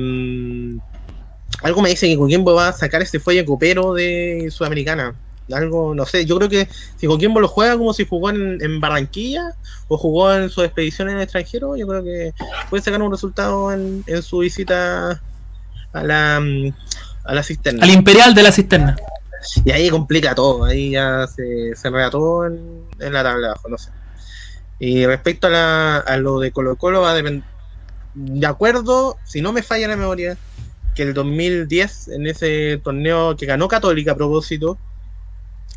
[1.63, 5.15] algo me dice que Coquimbo va a sacar ese fuelle copero de Sudamericana.
[5.53, 8.81] Algo, no sé, yo creo que si Coquimbo lo juega como si jugó en, en
[8.81, 9.55] Barranquilla
[9.89, 12.33] o jugó en su expedición en el extranjero, yo creo que
[12.69, 15.21] puede sacar un resultado en, en su visita
[15.93, 16.73] a la, mm,
[17.25, 17.85] a la cisterna.
[17.85, 18.97] Al Imperial de la Cisterna.
[19.65, 23.69] Y ahí complica todo, ahí ya se, se todo en, en la tabla de abajo,
[23.69, 23.91] no sé.
[24.79, 27.45] Y respecto a, la, a lo de Colo Colo, va a depender.
[28.15, 30.37] De acuerdo, si no me falla la memoria,
[30.95, 34.79] que el 2010, en ese torneo que ganó Católica a propósito,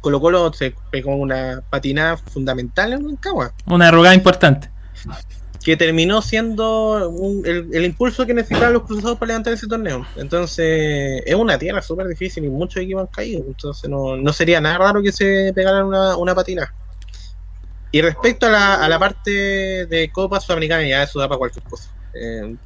[0.03, 4.69] Colo Colo se pegó una patinada fundamental en Rancagua, Una arrugada importante.
[5.63, 10.05] que terminó siendo un- el, el impulso que necesitaban los cruzados para levantar ese torneo.
[10.17, 13.45] Entonces, es una tierra súper difícil y muchos equipos han caído.
[13.47, 16.73] Entonces, no, no sería nada raro que se pegaran una, una patina.
[17.93, 19.31] Y respecto a la, a la parte
[19.85, 21.89] de Copa Sudamericana, ya eso da para cualquier cosa.
[22.13, 22.57] Eh,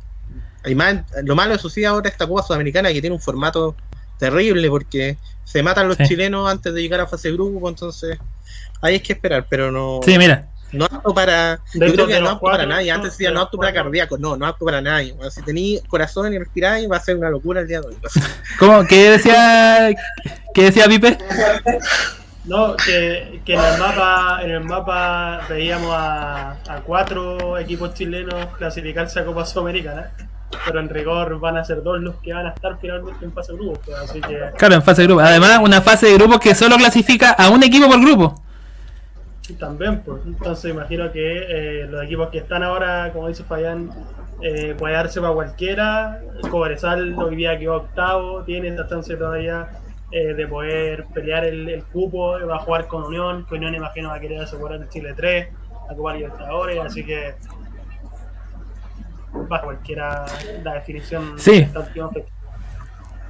[1.23, 3.75] lo malo, eso sí, ahora esta Copa Sudamericana que tiene un formato
[4.17, 6.05] terrible porque se matan los Sí.
[6.07, 8.17] chilenos antes de llegar a fase de grupo, entonces
[8.81, 9.99] ahí hay que esperar, pero no.
[10.03, 10.47] Sí, mira.
[10.73, 11.61] No apto para.
[11.73, 12.91] Yo creo que no apto para nadie.
[12.91, 14.17] Antes decía de no apto para cardíaco.
[14.17, 15.13] No, no apto para nadie.
[15.13, 17.97] Bueno, si tenéis corazón y respiráis, va a ser una locura el día de hoy.
[18.59, 18.85] ¿Cómo?
[18.85, 19.89] ¿Qué decía,
[20.53, 21.17] qué decía Pipe?
[22.43, 28.55] No, que, que en el mapa, en el mapa veíamos a, a cuatro equipos chilenos
[28.57, 30.11] clasificarse a Copa Sudamericana,
[30.65, 33.51] pero en rigor van a ser dos los que van a estar finalmente en fase
[33.53, 35.21] de grupos, pues, así que Claro, en fase de grupo.
[35.21, 38.41] Además, una fase de grupo que solo clasifica a un equipo por grupo.
[39.59, 43.91] también, pues, entonces imagino que eh, los equipos que están ahora, como dice Fayán,
[44.41, 46.21] eh, puede darse para cualquiera.
[46.49, 49.69] Cobresal hoy día quedó octavo, tiene esa chance todavía
[50.11, 54.09] eh, de poder pelear el, el cupo, va a jugar con Unión, que Unión imagino
[54.09, 55.47] va a querer asegurar el Chile 3,
[55.89, 57.35] la Copa Libertadores, así que
[59.51, 60.25] va cualquiera
[60.63, 61.51] la definición Sí.
[61.51, 62.27] de esta última fecha.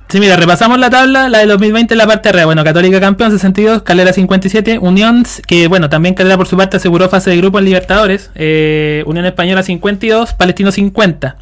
[0.09, 2.45] Sí, mira, repasamos la tabla, la de 2020 en la parte arriba.
[2.45, 7.09] Bueno, Católica campeón 62, Calera 57, Unión, que bueno, también Calera por su parte aseguró
[7.09, 11.35] fase de grupo en Libertadores, eh, Unión Española 52, Palestino 50.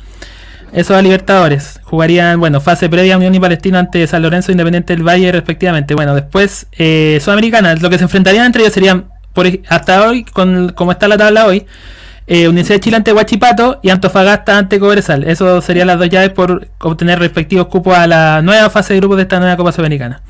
[0.73, 1.79] Eso a Libertadores.
[1.83, 5.93] Jugarían, bueno, fase previa Unión y Palestino ante San Lorenzo Independiente del Valle respectivamente.
[5.93, 10.73] Bueno, después eh, Sudamericana, lo que se enfrentarían entre ellos serían, por, hasta hoy, con
[10.73, 11.67] como está la tabla hoy,
[12.27, 15.23] eh, Universidad de Chile ante Huachipato y Antofagasta ante Cobresal.
[15.25, 19.17] Eso serían las dos llaves por obtener respectivos cupos a la nueva fase de grupos
[19.17, 20.21] de esta nueva Copa Sudamericana.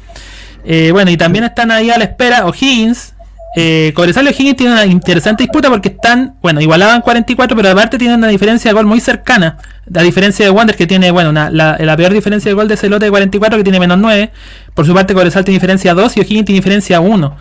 [0.65, 3.13] Eh, bueno, y también están ahí a la espera O'Higgins.
[3.57, 7.97] Eh, Cobresal y O'Higgins tienen una interesante disputa porque están, bueno, igualaban 44, pero aparte
[7.97, 9.57] tienen una diferencia de gol muy cercana.
[9.85, 13.11] La diferencia de Wander que tiene, bueno, la peor diferencia de gol de Celote de
[13.11, 14.31] 44 que tiene menos 9.
[14.73, 17.37] Por su parte Cobresal tiene diferencia 2 y O'Higgins tiene diferencia 1.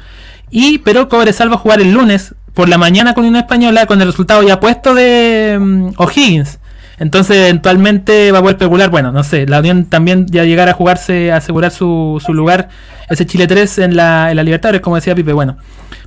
[0.51, 4.01] Y, pero Cobresal va a jugar el lunes por la mañana con una española con
[4.01, 6.61] el resultado ya puesto de mm, O'Higgins.
[6.99, 8.89] Entonces, eventualmente va a poder especular.
[8.89, 12.69] Bueno, no sé, la Unión también ya llegar a jugarse, a asegurar su, su lugar,
[13.11, 15.33] ese Chile 3 en la, en la Libertadores, como decía Pipe.
[15.33, 15.59] Bueno,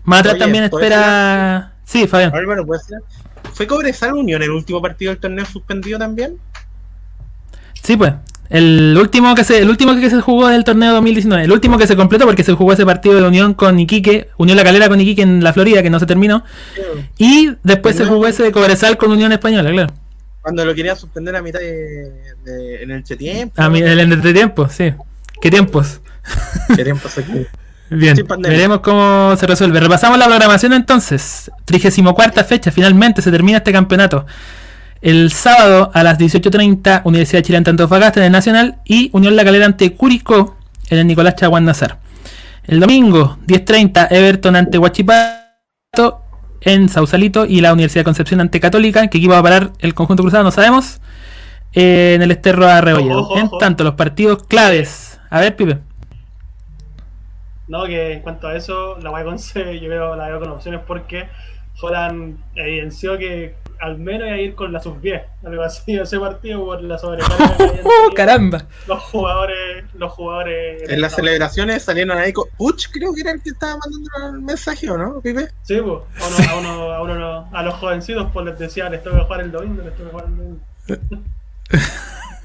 [0.05, 1.73] más atrás Oye, también ¿puede espera.
[1.83, 2.33] Sí, Fabián.
[2.33, 2.99] Álvaro, ¿puede ser?
[3.53, 6.37] ¿Fue Cobresal Unión el último partido del torneo suspendido también?
[7.83, 8.13] Sí, pues.
[8.49, 11.85] El último que se, el último que se jugó del torneo 2019, el último que
[11.87, 14.99] se completó porque se jugó ese partido de Unión con Iquique, Unión La Calera con
[15.01, 16.43] Iquique en la Florida, que no se terminó.
[17.17, 19.93] Y después se jugó ese de Cobresal con Unión Española, claro.
[20.41, 22.11] Cuando lo querían suspender a mitad de,
[22.45, 23.61] de- en el tiempo.
[23.61, 24.93] A el entretiempo, sí.
[25.41, 25.99] ¿Qué tiempos?
[26.75, 27.45] Querían pasar aquí.
[27.89, 28.17] Bien,
[28.49, 29.79] veremos cómo se resuelve.
[29.79, 31.49] Repasamos la programación entonces.
[31.65, 34.25] 34 fecha, finalmente se termina este campeonato.
[35.07, 39.37] El sábado a las 18.30, Universidad de Chile ante Antofagasta en el Nacional y Unión
[39.37, 40.57] La Calera ante Curicó
[40.89, 41.99] en el Nicolás Chaguán Nazar.
[42.65, 46.23] El domingo, 10.30, Everton ante Huachipato
[46.59, 49.07] en Sausalito y la Universidad de Concepción ante Católica.
[49.07, 50.43] ¿Qué equipo va a parar el conjunto cruzado?
[50.43, 50.99] No sabemos.
[51.71, 53.29] eh, en el Esterro Arrebolledo.
[53.37, 55.21] En tanto, los partidos claves.
[55.29, 55.77] A ver, Pipe.
[57.69, 61.29] No, que en cuanto a eso, la Conce yo veo, la veo con opciones porque
[61.81, 66.81] Holland evidenció que al menos a ir con la sub-10, algo así, ese partido por
[66.81, 68.65] la sobrecarga ¡Uh, caramba!
[68.87, 70.89] Los jugadores, los jugadores.
[70.89, 72.45] En las celebraciones salieron ahí con.
[72.57, 75.47] Puch, creo que era el que estaba mandando el mensaje, ¿o no, Pipe?
[75.63, 79.23] Sí, pues, a, uno, a, uno, a, los jovencitos pues les decía, les tengo que
[79.23, 80.59] jugar el domingo, les tengo que jugar el domingo.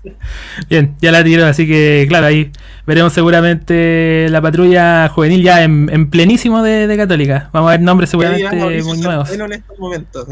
[0.68, 2.51] Bien, ya la tiró, así que claro, ahí
[2.87, 7.51] veremos seguramente la patrulla juvenil ya en, plenísimo de, Católica.
[7.53, 9.30] Vamos a ver nombres seguramente muy nuevos.
[9.30, 10.26] En estos momentos.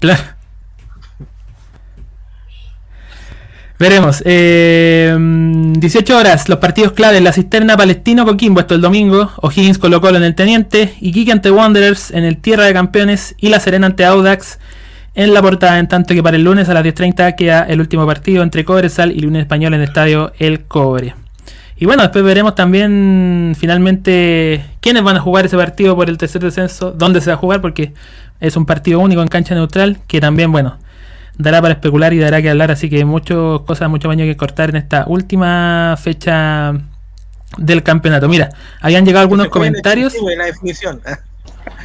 [0.00, 0.22] Claro.
[3.78, 4.22] Veremos.
[4.26, 7.22] Eh, 18 horas, los partidos claves.
[7.22, 9.30] La cisterna Palestino Coquimbo, esto el domingo.
[9.36, 10.94] O'Higgins Colo Colo en el Teniente.
[11.00, 13.36] Iquique ante Wanderers en el Tierra de Campeones.
[13.38, 14.58] Y La Serena ante Audax
[15.14, 18.06] en la portada, en tanto que para el lunes a las 10.30 queda el último
[18.06, 21.14] partido entre Cobresal y Lunes Español en el estadio El Cobre.
[21.76, 26.42] Y bueno, después veremos también finalmente quiénes van a jugar ese partido por el tercer
[26.42, 27.92] descenso, dónde se va a jugar, porque
[28.40, 30.78] es un partido único en cancha neutral, que también, bueno,
[31.36, 33.36] dará para especular y dará que hablar, así que muchas
[33.66, 36.74] cosas, mucho baño que cortar en esta última fecha
[37.56, 38.28] del campeonato.
[38.28, 40.14] Mira, habían llegado algunos comentarios.
[40.36, 41.00] La definición.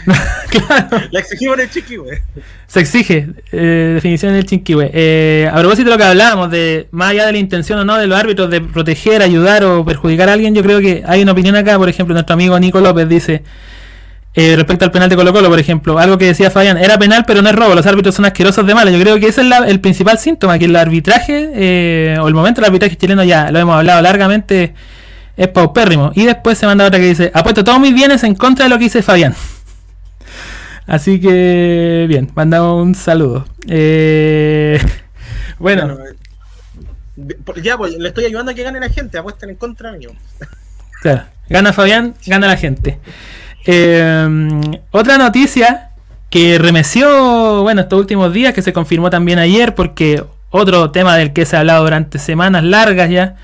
[1.11, 2.23] La exigimos en el Chinquihue.
[2.67, 4.91] Se exige, eh, definición en el Chinquihue.
[4.93, 7.97] Eh, a propósito de lo que hablábamos, de más allá de la intención o no
[7.97, 11.31] de los árbitros de proteger, ayudar o perjudicar a alguien, yo creo que hay una
[11.31, 11.77] opinión acá.
[11.77, 13.43] Por ejemplo, nuestro amigo Nico López dice.
[14.35, 17.23] Eh, respecto al penal de Colo Colo, por ejemplo, algo que decía Fabián, era penal
[17.27, 18.89] pero no es robo, los árbitros son asquerosos de malo.
[18.89, 22.59] Yo creo que ese es el principal síntoma, que el arbitraje, eh, o el momento
[22.59, 24.73] del arbitraje chileno, ya lo hemos hablado largamente,
[25.37, 26.11] es paupérrimo.
[26.15, 28.77] Y después se manda otra que dice, apuesto todos mis bienes en contra de lo
[28.77, 29.35] que dice Fabián.
[30.87, 33.45] Así que, bien, mandamos un saludo.
[33.67, 34.81] Eh,
[35.59, 35.95] bueno.
[37.61, 40.09] ya, pues, le estoy ayudando a que gane la gente, apuestan en contra mío.
[41.03, 42.99] Claro, gana Fabián, gana la gente.
[43.65, 44.27] Eh,
[44.91, 45.89] otra noticia
[46.29, 51.31] que remeció, bueno, estos últimos días, que se confirmó también ayer, porque otro tema del
[51.31, 53.35] que se ha hablado durante semanas largas ya,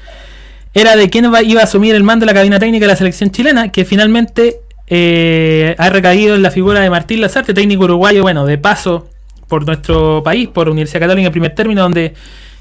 [0.73, 3.31] era de quién iba a asumir el mando de la cabina técnica de la selección
[3.31, 8.45] chilena, que finalmente eh, ha recaído en la figura de Martín Lazarte, técnico uruguayo, bueno,
[8.45, 9.07] de paso
[9.47, 12.13] por nuestro país, por Universidad Católica en primer término, donde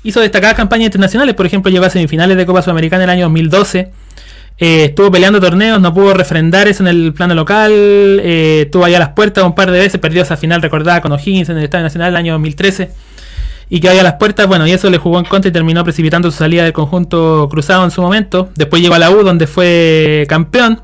[0.02, 3.24] hizo destacadas campañas internacionales, por ejemplo, llegó a semifinales de Copa Sudamericana en el año
[3.24, 3.90] 2012.
[4.60, 7.70] Eh, estuvo peleando torneos, no pudo refrendar eso en el plano local.
[7.72, 11.12] Eh, estuvo ahí a las puertas un par de veces, perdió esa final recordada con
[11.12, 12.90] O'Higgins en el Estadio Nacional el año 2013.
[13.70, 15.84] Y que ahí a las puertas, bueno, y eso le jugó en contra y terminó
[15.84, 18.48] precipitando su salida del conjunto cruzado en su momento.
[18.56, 20.80] Después llegó a la U, donde fue campeón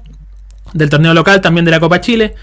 [0.74, 2.34] del torneo local, también de la Copa Chile.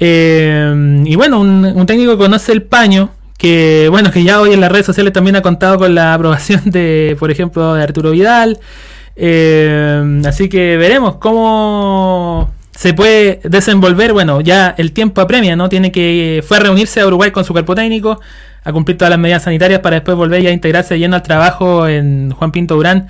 [0.00, 4.60] Eh, y bueno, un, técnico que conoce el paño, que bueno, que ya hoy en
[4.60, 8.58] las redes sociales también ha contado con la aprobación de, por ejemplo, de Arturo Vidal.
[9.22, 14.12] Eh, así que veremos cómo se puede desenvolver.
[14.12, 15.68] Bueno, ya el tiempo apremia, ¿no?
[15.68, 18.20] Tiene que fue a reunirse a Uruguay con su cuerpo técnico,
[18.64, 21.86] a cumplir todas las medidas sanitarias para después volver ya a integrarse yendo al trabajo
[21.86, 23.08] en Juan Pinto Durán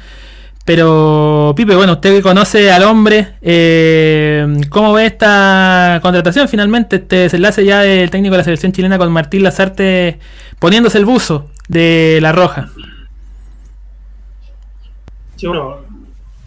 [0.70, 7.16] pero, Pipe, bueno, usted que conoce al hombre, eh, ¿cómo ve esta contratación finalmente, este
[7.16, 10.20] desenlace ya del técnico de la selección chilena con Martín Lazarte
[10.60, 12.68] poniéndose el buzo de la Roja?
[15.34, 15.78] Sí, bueno,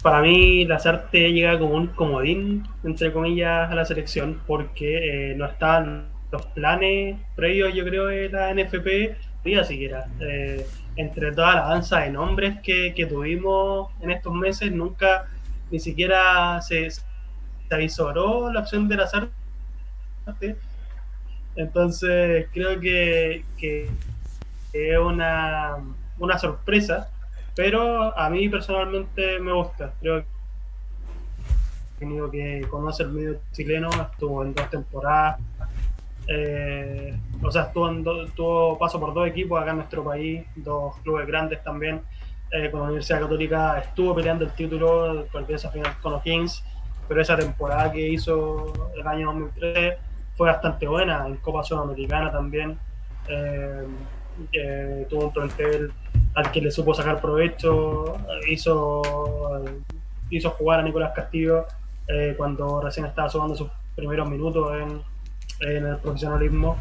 [0.04, 5.46] para mí Lazarte llega como un comodín, entre comillas, a la selección, porque eh, no
[5.46, 10.06] están los planes previos, yo creo, de la NFP, ni siquiera.
[10.20, 15.24] Eh, entre toda la danza de nombres que, tuvimos en estos meses, nunca
[15.70, 17.02] ni siquiera se, se
[17.70, 19.08] avisoró la opción de la
[20.26, 20.56] arte.
[21.56, 23.42] Entonces creo que,
[24.74, 25.78] es una,
[26.18, 27.08] una sorpresa,
[27.54, 29.92] pero a mí personalmente me gusta.
[30.00, 30.24] Creo
[32.30, 35.40] que conoce el medio chileno, estuvo en dos temporadas,
[36.26, 41.62] eh, o sea, tuvo, paso por dos equipos acá en nuestro país, dos clubes grandes
[41.62, 42.02] también.
[42.50, 46.64] Eh, con la Universidad Católica estuvo peleando el título con esa final con los Kings,
[47.08, 49.96] pero esa temporada que hizo el año 2003
[50.36, 52.78] fue bastante buena, en Copa Sudamericana también.
[53.28, 53.86] Eh,
[55.08, 55.92] tuvo un plantel
[56.34, 58.16] al que le supo sacar provecho,
[58.48, 59.02] hizo,
[60.30, 61.66] hizo jugar a Nicolás Castillo
[62.36, 65.02] cuando recién estaba sumando sus primeros minutos en,
[65.60, 66.76] en el profesionalismo.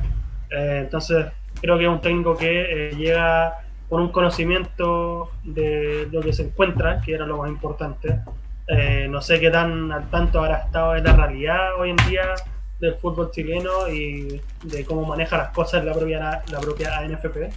[0.50, 1.28] Eh, entonces,
[1.62, 6.44] creo que es un técnico que eh, llega con un conocimiento de lo que se
[6.44, 8.20] encuentra, que era lo más importante.
[8.68, 12.34] Eh, no sé qué tan al tanto habrá estado de la realidad hoy en día
[12.80, 17.50] del fútbol chileno y de cómo maneja las cosas la propia, la propia ANFP.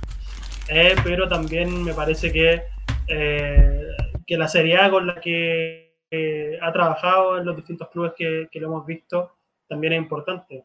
[0.69, 2.63] Eh, pero también me parece que,
[3.09, 3.89] eh,
[4.27, 5.85] que la seriedad con la que
[6.63, 9.33] ha trabajado en los distintos clubes que, que, lo hemos visto
[9.69, 10.65] también es importante.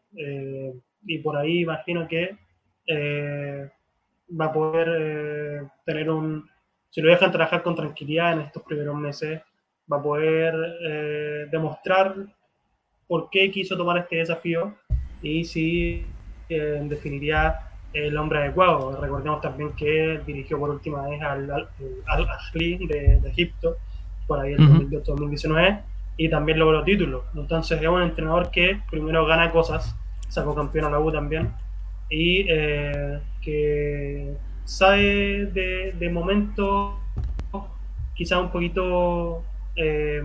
[1.04, 2.36] y por ahí imagino que
[4.40, 6.48] va a poder tener un,
[6.88, 9.42] si lo dejan trabajar con tranquilidad en estos primeros meses,
[9.92, 12.14] va a poder demostrar
[13.06, 14.74] por qué quiso tomar este desafío
[15.20, 16.04] y si
[16.48, 18.98] eh, en definiría el hombre adecuado.
[19.00, 21.50] Recordemos también que dirigió por última vez al
[22.06, 23.76] Al-Ahli de, Egipto,
[24.26, 25.82] por ahí en 2018-2019,
[26.16, 27.24] y también logró títulos.
[27.34, 29.96] Entonces es un entrenador que primero gana cosas,
[30.28, 31.50] sacó campeón a la U también,
[32.10, 34.34] y eh, que
[34.64, 36.98] sabe de, de momento
[38.14, 39.42] quizá un poquito
[39.76, 40.22] eh,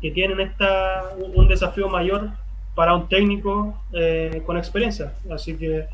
[0.00, 2.30] que tienen esta, un desafío mayor
[2.74, 5.14] para un técnico eh, con experiencia.
[5.32, 5.86] Así que,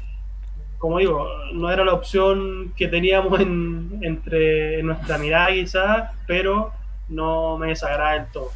[0.85, 6.75] como digo, no era la opción que teníamos en, entre nuestra mirada quizás, pero
[7.09, 8.51] no me desagrada del todo.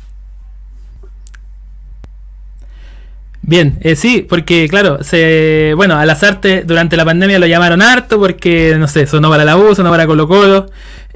[3.41, 7.81] Bien, eh, sí, porque claro, se, bueno, a las artes durante la pandemia lo llamaron
[7.81, 10.67] harto porque, no sé, sonó para la U, sonó para Colo Colo,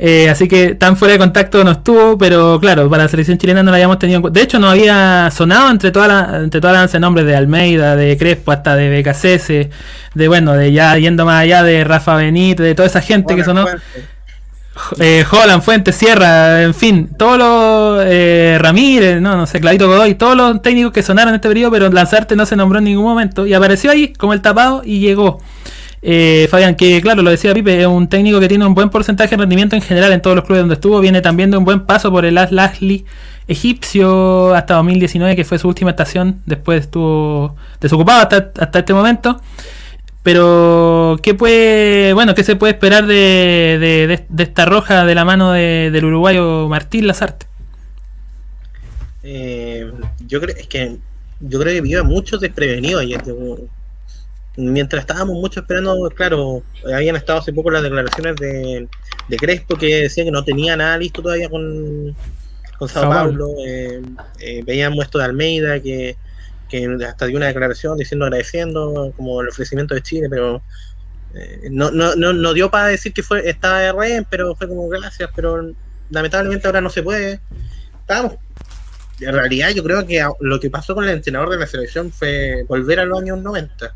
[0.04, 3.62] eh, así que tan fuera de contacto no estuvo, pero claro, para la selección chilena
[3.62, 4.20] no la habíamos tenido.
[4.30, 8.18] De hecho, no había sonado entre todas las entre todas las nombres de Almeida, de
[8.18, 9.70] Crespo, hasta de BKCS,
[10.14, 13.44] de bueno, de ya yendo más allá de Rafa Benítez, de toda esa gente que
[13.44, 13.64] sonó.
[14.98, 20.16] Eh, Holland, Fuentes, Sierra, en fin, todos los eh, Ramírez, no, no sé, Clavito Godoy,
[20.16, 23.04] todos los técnicos que sonaron en este periodo, pero Lanzarte no se nombró en ningún
[23.04, 25.40] momento y apareció ahí como el tapado y llegó.
[26.04, 29.30] Eh, Fabián, que claro, lo decía Pipe, es un técnico que tiene un buen porcentaje
[29.30, 31.86] de rendimiento en general en todos los clubes donde estuvo, viene también de un buen
[31.86, 33.04] paso por el Ashley
[33.46, 39.40] egipcio hasta 2019, que fue su última estación, después estuvo desocupado hasta, este momento.
[40.24, 46.04] Pero, ¿qué puede, bueno, qué se puede esperar de, esta roja de la mano del
[46.04, 47.46] uruguayo Martín Lazarte?
[49.24, 49.90] Eh,
[50.26, 50.96] yo creo es que
[51.40, 53.20] yo creo que vive mucho desprevenido ayer.
[54.56, 58.88] Mientras estábamos mucho esperando, claro, habían estado hace poco las declaraciones de,
[59.28, 62.14] de Crespo que decía que no tenía nada listo todavía con,
[62.78, 63.48] con Sao, Paulo.
[63.66, 64.02] Eh,
[64.40, 66.16] eh, veíamos esto de Almeida que
[66.72, 70.62] que hasta dio una declaración diciendo agradeciendo como el ofrecimiento de Chile, pero
[71.34, 74.88] eh, no, no, no, dio para decir que fue estaba de rehén, pero fue como
[74.88, 75.70] gracias, pero
[76.08, 77.40] lamentablemente ahora no se puede.
[78.00, 78.36] Estábamos,
[79.20, 82.64] en realidad yo creo que lo que pasó con el entrenador de la selección fue
[82.66, 83.94] volver a los años 90,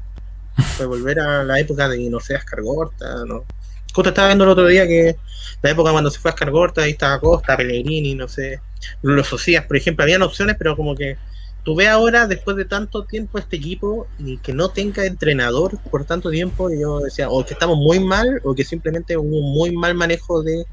[0.76, 3.44] fue volver a la época de, no sé, Ascargorta, ¿no?
[3.92, 5.16] Justo estaba viendo el otro día que
[5.62, 8.60] la época cuando se fue a Ascargorta, ahí estaba Costa, Pellegrini, no sé,
[9.02, 11.16] los Socias, por ejemplo, habían opciones, pero como que
[11.64, 16.04] tú ves ahora, después de tanto tiempo, este equipo y que no tenga entrenador por
[16.04, 19.72] tanto tiempo, yo decía, o que estamos muy mal, o que simplemente hubo un muy
[19.72, 20.64] mal manejo de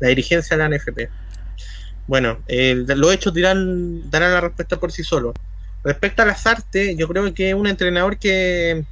[0.00, 1.08] la dirigencia de la NFP.
[2.06, 5.34] Bueno, los hechos dirán, darán la respuesta por sí solos.
[5.82, 8.84] Respecto a las artes, yo creo que un entrenador que.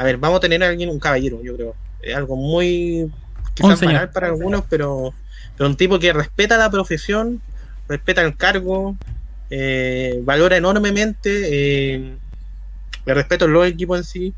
[0.00, 1.74] A ver, vamos a tener a alguien, un caballero, yo creo.
[2.00, 3.12] Es algo muy.
[3.52, 5.12] quizás banal para algunos, pero,
[5.58, 7.42] pero un tipo que respeta la profesión,
[7.86, 8.96] respeta el cargo,
[9.50, 12.16] eh, valora enormemente eh,
[13.04, 14.34] el respeto los equipos en sí.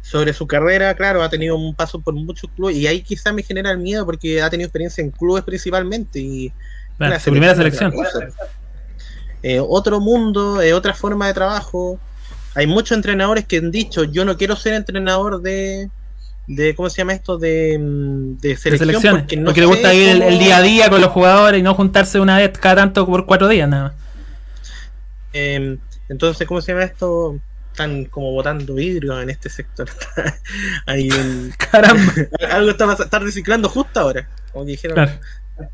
[0.00, 3.42] Sobre su carrera, claro, ha tenido un paso por muchos clubes y ahí quizá me
[3.42, 6.50] genera el miedo porque ha tenido experiencia en clubes principalmente y
[7.22, 7.92] su primera selección.
[9.42, 12.00] Eh, otro mundo, eh, otra forma de trabajo.
[12.54, 15.88] Hay muchos entrenadores que han dicho, yo no quiero ser entrenador de,
[16.46, 17.38] de ¿cómo se llama esto?
[17.38, 19.18] De, mm, de selección.
[19.20, 22.18] porque, no le gusta vivir el, día a día con los jugadores y no juntarse
[22.18, 23.92] una vez cada tanto por cuatro días nada más.
[25.32, 25.78] Em,
[26.08, 27.38] entonces, ¿cómo se llama esto?
[27.70, 29.88] Están como botando vidrio en este sector.
[30.86, 31.08] Ahí
[31.70, 32.12] Caramba.
[32.50, 35.08] Algo está, estar reciclando justo ahora, como dijeron.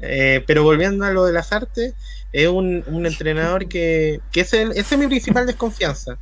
[0.00, 1.94] Eh, pero volviendo a lo de las artes,
[2.32, 6.18] es un, un entrenador que, que es, el, ese es mi principal desconfianza.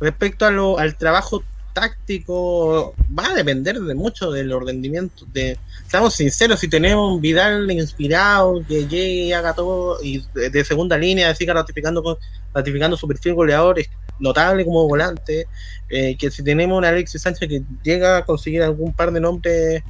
[0.00, 1.42] Respecto a lo, al trabajo
[1.74, 7.70] táctico va a depender de mucho del rendimiento de seamos sinceros si tenemos un Vidal
[7.70, 12.18] inspirado que llegue y haga todo y de, segunda línea siga ratificando
[12.54, 13.90] ratificando su perfil goleador es
[14.20, 15.48] notable como volante
[15.90, 19.82] eh, que si tenemos un Alexis Sánchez que llega a conseguir algún par de nombres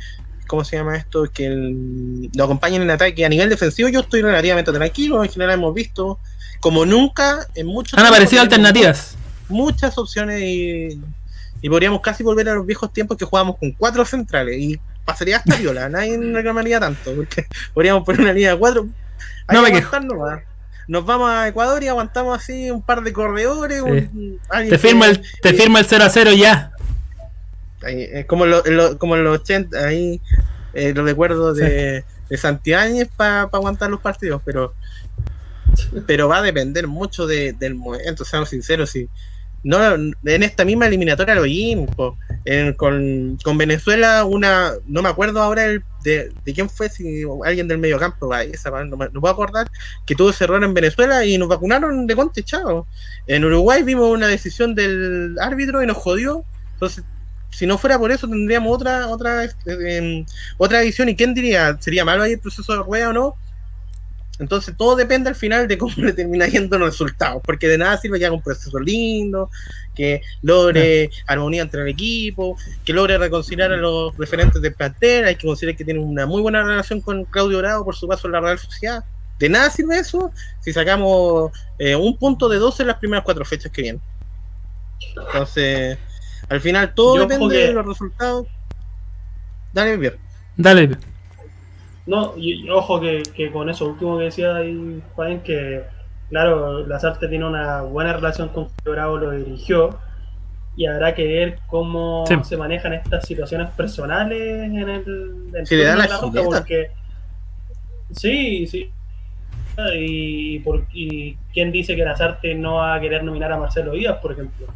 [0.46, 1.24] ¿cómo se llama esto?
[1.32, 1.50] que
[2.34, 6.18] lo acompañen en ataque a nivel defensivo yo estoy relativamente tranquilo en general hemos visto
[6.60, 9.18] como nunca en muchos han aparecido alternativas
[9.54, 11.00] muchas opciones y
[11.64, 15.38] y podríamos casi volver a los viejos tiempos que jugábamos con cuatro centrales y pasaría
[15.38, 18.86] hasta viola, nadie reclamaría tanto, porque podríamos poner una línea de cuatro.
[19.50, 19.96] No me quejo.
[20.86, 23.82] Nos vamos a Ecuador y aguantamos así un par de corredores.
[24.68, 26.72] te, firma el, te firma el 0 a 0 ya.
[27.86, 30.20] es como, lo, como en los 80, ahí
[30.74, 34.74] eh, los recuerdos de, de Santiáñez para aguantar los partidos, pero
[36.06, 38.90] pero va a depender mucho del momento, seamos sinceros.
[38.90, 39.08] Si,
[39.64, 41.88] no, en esta misma eliminatoria lo vimos.
[42.76, 48.32] con, Venezuela, una, no me acuerdo ahora el, de, quién fue, si alguien del mediocampo,
[48.34, 49.70] esa, no, no puedo acordar,
[50.04, 52.86] que tuvo ese error en Venezuela y nos vacunaron de Conte, chao.
[53.26, 56.44] En Uruguay vimos una decisión del árbitro y nos jodió.
[56.74, 57.02] Entonces,
[57.50, 60.26] si no fuera por eso, tendríamos otra otra eh,
[60.58, 61.08] otra edición.
[61.08, 61.78] ¿Y quién diría?
[61.80, 63.36] ¿Sería malo ahí el proceso de rueda o no?
[64.38, 67.96] Entonces todo depende al final de cómo le termina yendo los resultados, porque de nada
[67.98, 69.50] sirve que haga un proceso lindo,
[69.94, 75.36] que logre armonía entre el equipo, que logre reconciliar a los referentes del plantel, hay
[75.36, 78.32] que considerar que tiene una muy buena relación con Claudio Bravo por su paso en
[78.32, 79.04] la Real Sociedad.
[79.38, 83.44] De nada sirve eso si sacamos eh, un punto de 12 en las primeras cuatro
[83.44, 84.02] fechas que vienen.
[85.16, 85.98] Entonces,
[86.48, 88.46] al final todo depende de los resultados.
[89.72, 90.14] Dale, bien.
[90.56, 91.13] Dale, bien.
[92.06, 95.82] No, y, ojo que, con eso último que decía ahí, Juan, que
[96.28, 99.98] claro, Lazarte tiene una buena relación con Bravo, lo dirigió,
[100.76, 105.98] y habrá que ver cómo se manejan estas situaciones personales en el, si le dan
[105.98, 106.90] la, ruta, porque
[108.10, 108.90] sí, sí.
[109.96, 114.18] Y, por, y quién dice que Lazarte no va a querer nominar a Marcelo Díaz,
[114.18, 114.66] por ejemplo.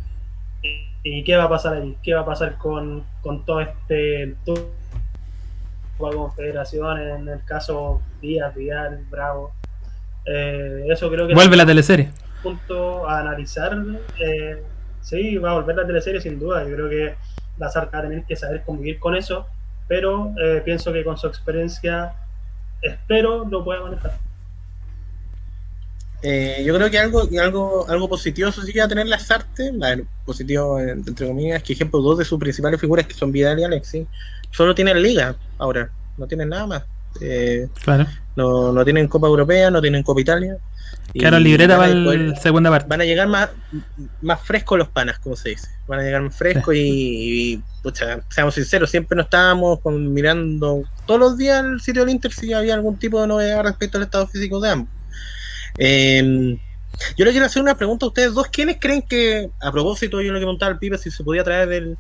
[1.03, 1.97] ¿Y qué va a pasar ahí?
[2.03, 4.35] ¿Qué va a pasar con, con todo este
[5.99, 9.53] Confederación, en el caso Díaz, Vidal, Bravo.
[10.25, 12.11] Eh, eso creo que vuelve la teleserie.
[12.43, 13.77] Punto a analizar.
[14.21, 14.63] Eh,
[15.03, 16.65] sí, va a volver la teleserie sin duda.
[16.65, 17.15] Yo creo que
[17.59, 19.47] la va a tener que saber convivir con eso,
[19.89, 22.13] pero eh, pienso que con su experiencia,
[22.83, 24.13] espero lo pueda manejar.
[26.23, 29.73] yo creo que algo, algo, algo positivo eso sí que va a tener las artes,
[30.25, 33.65] positivo entre comillas, es que ejemplo dos de sus principales figuras que son Vidal y
[33.65, 34.07] Alexis,
[34.51, 36.85] solo tienen liga ahora, no tienen nada más.
[37.21, 38.07] Eh, claro.
[38.37, 40.59] No, no tienen Copa Europea, no tienen Copa Italia.
[41.13, 42.87] Claro, libreta va la segunda parte.
[42.89, 43.49] Van a llegar más,
[44.21, 45.69] más frescos los panas, como se dice.
[45.87, 51.39] Van a llegar más frescos y, pucha, seamos sinceros, siempre nos estábamos mirando todos los
[51.39, 54.61] días el sitio del Inter si había algún tipo de novedad respecto al estado físico
[54.61, 54.89] de ambos.
[55.79, 56.59] Em,
[57.17, 58.49] yo le quiero hacer una pregunta a ustedes dos.
[58.49, 61.99] ¿Quiénes creen que, a propósito, yo le preguntaba al Pipe si se podía traer del,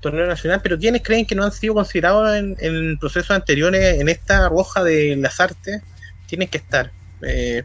[0.00, 4.08] torneo nacional, pero ¿quiénes creen que no han sido considerados en, en procesos anteriores en
[4.08, 5.82] esta roja de las artes?
[6.26, 6.92] Tienen que estar,
[7.22, 7.64] eh,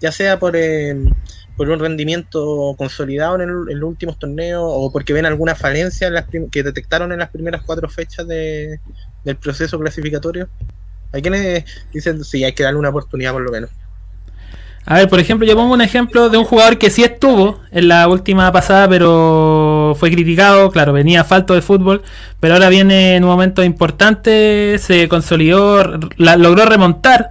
[0.00, 0.56] ya sea por,
[1.56, 6.10] por un rendimiento consolidado en, los últimos torneos o porque ven alguna falencia
[6.50, 8.80] que detectaron en las primeras cuatro fechas de,
[9.24, 10.48] del proceso clasificatorio.
[11.12, 13.70] Hay quienes dicen, sí, hay que darle una oportunidad por lo menos.
[14.86, 17.88] A ver, por ejemplo, yo pongo un ejemplo de un jugador que sí estuvo en
[17.88, 22.02] la última pasada, pero fue criticado, claro, venía falto de fútbol,
[22.38, 27.30] pero ahora viene en un momento importante, se consolidó, logró remontar,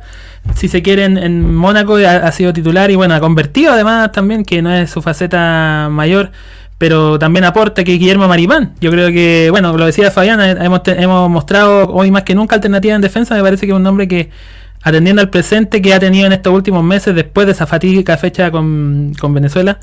[0.56, 4.64] si se quiere, en, Mónaco, ha, sido titular y bueno, ha convertido además también, que
[4.64, 6.32] no es su faceta mayor,
[6.80, 8.74] pero también aporta que Guillermo Maripán.
[8.82, 12.96] Yo creo que, bueno, lo decía Fabián, hemos, hemos mostrado hoy más que nunca alternativa
[12.96, 14.32] en defensa, me parece que es un nombre que
[14.84, 18.52] atendiendo al presente que ha tenido en estos últimos meses después de esa fatídica fecha
[18.52, 19.80] con, Venezuela,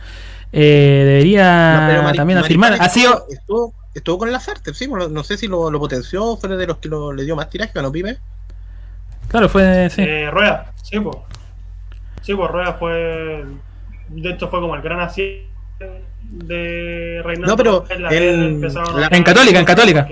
[0.53, 2.77] eh, debería también afirmar.
[2.79, 3.27] Ha sido...
[3.93, 7.25] Estuvo, con las artes, sí, no, sé si lo, potenció, fue de los que le
[7.25, 8.19] dio más tiraje a los pibes.
[9.27, 9.91] Claro, fue.
[9.91, 10.03] Sí.
[10.03, 11.17] Eh, Rueda, sí, pues.
[12.23, 13.45] Sí, pues Rueda fue.
[14.09, 15.45] De hecho, fue como el gran así
[16.31, 17.47] de Reinaldo.
[17.47, 17.85] No, pero.
[17.91, 20.09] En, en Católica, en Católica.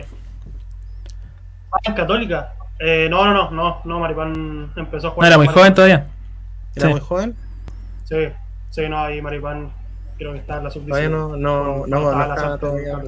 [1.73, 2.55] Ah, en Católica.
[2.81, 5.25] Eh, no, no, no, no, no, Maripán empezó a jugar.
[5.25, 6.07] No, era muy joven todavía.
[6.77, 7.35] ¿Era muy joven?
[8.05, 8.29] Sí,
[8.71, 9.71] sí, no, ahí Maripán
[10.17, 12.99] creo que está en la sub Todavía no, no, no, no, todavía.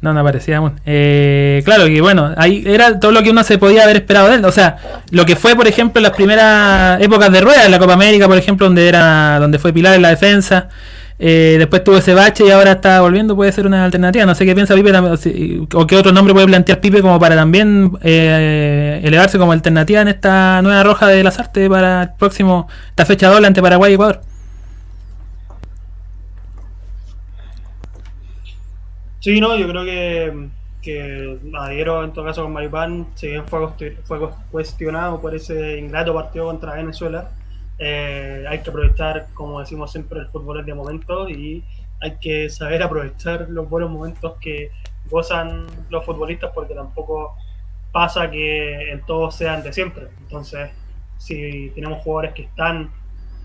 [0.00, 0.80] No, no aparecía aún.
[0.86, 4.36] Eh, claro que bueno, ahí era todo lo que uno se podía haber esperado de
[4.36, 4.44] él.
[4.44, 7.80] O sea, lo que fue, por ejemplo, en las primeras épocas de rueda, en la
[7.80, 10.68] Copa América, por ejemplo, donde era, donde fue Pilar en la defensa.
[11.20, 14.24] Eh, después tuvo ese bache y ahora está volviendo, puede ser una alternativa.
[14.24, 14.92] No sé qué piensa Pipe
[15.74, 20.08] o qué otro nombre puede plantear Pipe como para también eh, elevarse como alternativa en
[20.08, 23.94] esta nueva roja de las artes para el próximo, esta fecha doble ante Paraguay y
[23.94, 24.20] Ecuador.
[29.20, 30.48] Sí, no, yo creo que,
[30.80, 33.68] que Adhiero en todo caso con Maripán, si bien fue,
[34.04, 34.20] fue
[34.52, 37.28] cuestionado por ese ingrato partido contra Venezuela,
[37.78, 41.64] eh, hay que aprovechar, como decimos siempre, el fútbol es de momento y
[42.00, 44.70] hay que saber aprovechar los buenos momentos que
[45.08, 47.34] gozan los futbolistas porque tampoco
[47.92, 50.08] pasa que en todos sean de siempre.
[50.20, 50.70] Entonces,
[51.18, 52.90] si tenemos jugadores que están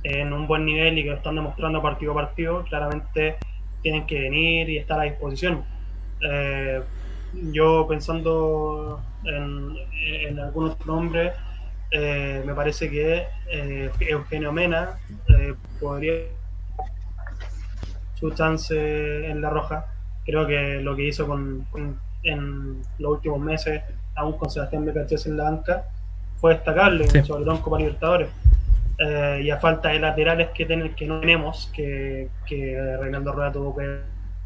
[0.03, 3.37] en un buen nivel y que lo están demostrando partido a partido, claramente
[3.81, 5.63] tienen que venir y estar a disposición.
[6.21, 6.81] Eh,
[7.51, 9.75] yo pensando en,
[10.27, 11.33] en algunos nombres,
[11.93, 14.97] eh, me parece que eh, Eugenio Mena
[15.29, 16.15] eh, podría
[18.15, 19.85] su chance en la roja.
[20.25, 23.83] Creo que lo que hizo con, con- en los últimos meses,
[24.15, 25.83] aún con Sebastián Becachés en la banca,
[26.37, 27.21] fue destacable, Sí.
[27.23, 28.29] sobre todo en Copa Libertadores.
[29.41, 33.75] Y a falta de laterales que, ten- que no tenemos, que, que Reinaldo Rueda tuvo
[33.75, 33.99] que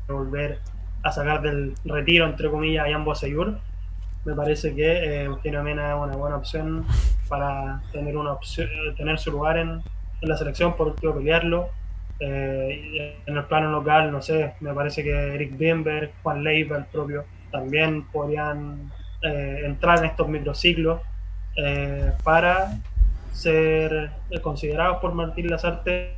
[0.08, 0.58] volver
[1.04, 3.60] a sacar del retiro, entre comillas, a Boseyur,
[4.28, 6.86] me parece que eh, Eugenio Mena es una buena opción
[7.30, 8.68] para tener una opción,
[8.98, 9.82] tener su lugar en,
[10.22, 11.70] la selección, por último pelearlo.
[12.20, 16.86] Eh, en el plano local, no sé, me parece que Eric Bimber, Juan Leiva, el
[16.86, 21.02] propio, también podrían eh, entrar en estos microciclos
[22.24, 22.78] para
[23.32, 24.12] ser
[24.44, 26.14] considerados por Martín Lazarte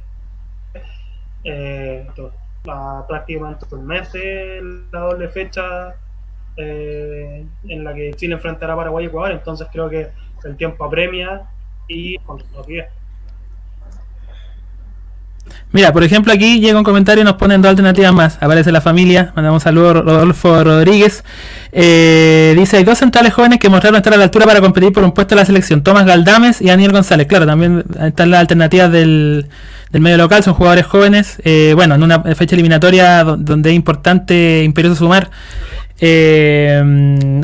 [1.45, 2.05] eh,
[2.67, 4.09] a prácticamente un mes
[4.91, 5.95] la doble fecha
[6.59, 10.07] eh, en la que Chile enfrentará a Paraguay y Ecuador, entonces creo que
[10.43, 11.41] el tiempo apremia
[11.87, 12.17] y.
[15.71, 18.37] Mira, por ejemplo, aquí llega un comentario y nos ponen dos alternativas más.
[18.41, 21.23] Aparece la familia, mandamos un saludo a Rodolfo Rodríguez.
[21.71, 25.03] Eh, dice, hay dos centrales jóvenes que mostraron estar a la altura para competir por
[25.03, 27.27] un puesto en la selección, Tomás Galdames y Daniel González.
[27.27, 29.47] Claro, también están las alternativas del,
[29.91, 31.39] del medio local, son jugadores jóvenes.
[31.43, 35.29] Eh, bueno, en una fecha eliminatoria do- donde es importante, imperioso sumar.
[36.01, 36.81] Eh,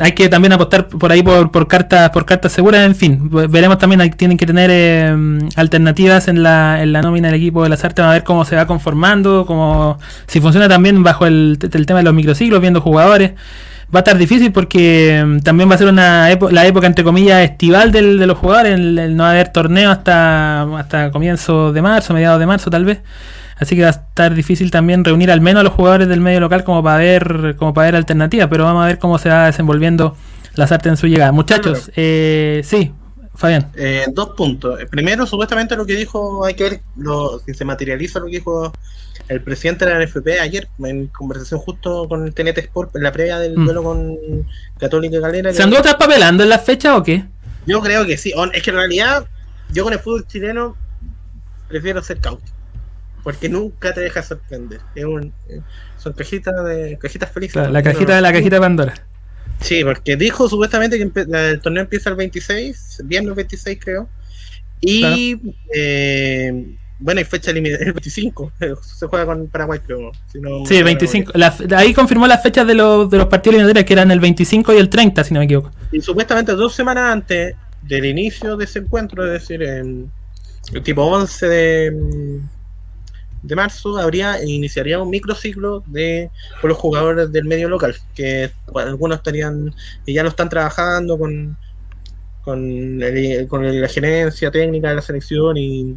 [0.00, 3.48] hay que también apostar por ahí por, por cartas por cartas seguras, en fin, ve-
[3.48, 5.14] veremos también, hay, tienen que tener eh,
[5.56, 8.56] alternativas en la, en la nómina del equipo de las artes, a ver cómo se
[8.56, 13.32] va conformando, cómo, si funciona también bajo el, tema de los microciclos, viendo jugadores.
[13.94, 17.42] Va a estar difícil porque mm, también va a ser una la época entre comillas
[17.44, 22.12] estival del, de los jugadores, el, el no haber torneo hasta, hasta comienzo de marzo,
[22.14, 22.98] mediados de marzo tal vez.
[23.58, 26.40] Así que va a estar difícil también reunir al menos a los jugadores del medio
[26.40, 29.46] local como para ver, como para ver alternativas, pero vamos a ver cómo se va
[29.46, 30.16] desenvolviendo
[30.54, 31.32] las artes en su llegada.
[31.32, 32.92] Muchachos, eh, sí,
[33.34, 33.70] Fabián.
[33.74, 34.80] Eh, dos puntos.
[34.80, 38.32] Eh, Primero, supuestamente lo que dijo, hay que ver lo, si se materializa lo que
[38.32, 38.72] dijo
[39.28, 43.10] el presidente de la NFP ayer en conversación justo con el TNT Sport en la
[43.12, 43.64] previa del Mm.
[43.64, 44.16] duelo con
[44.78, 45.52] Católica Calera.
[45.52, 47.24] ¿Se anduvo traspapelando en las fechas o qué?
[47.66, 48.32] Yo creo que sí.
[48.52, 49.26] Es que en realidad,
[49.72, 50.76] yo con el fútbol chileno
[51.68, 52.44] prefiero ser cauto.
[53.26, 54.78] Porque nunca te deja sorprender.
[54.94, 55.60] Es un, eh,
[55.98, 57.54] son cajitas de cajitas felices.
[57.54, 58.94] Claro, la cajita de la cajita de Pandora.
[59.60, 64.08] Sí, porque dijo supuestamente que el torneo empieza el 26, viernes 26 creo.
[64.80, 65.40] Y
[65.74, 68.52] eh, bueno, hay fecha limitada, el 25.
[68.80, 70.12] Se juega con Paraguay, creo.
[70.30, 71.32] si no- Sí, 25.
[71.34, 74.72] la- ahí confirmó las fechas de los, de los partidos eliminatorios que eran el 25
[74.72, 75.72] y el 30, si no me equivoco.
[75.90, 80.12] Y supuestamente dos semanas antes del inicio de ese encuentro, es decir, en
[80.72, 82.40] el tipo 11 de,
[83.46, 86.30] de marzo, habría iniciaría un microciclo de
[86.60, 89.74] con los jugadores del medio local, que bueno, algunos estarían
[90.04, 91.56] y ya lo están trabajando con
[92.42, 95.96] con, el- con la gerencia técnica de la selección y,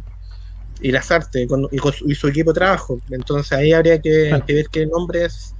[0.80, 3.00] y las artes con- y, con su, y su equipo de trabajo.
[3.10, 5.54] Entonces ahí habría que, que ver qué nombres.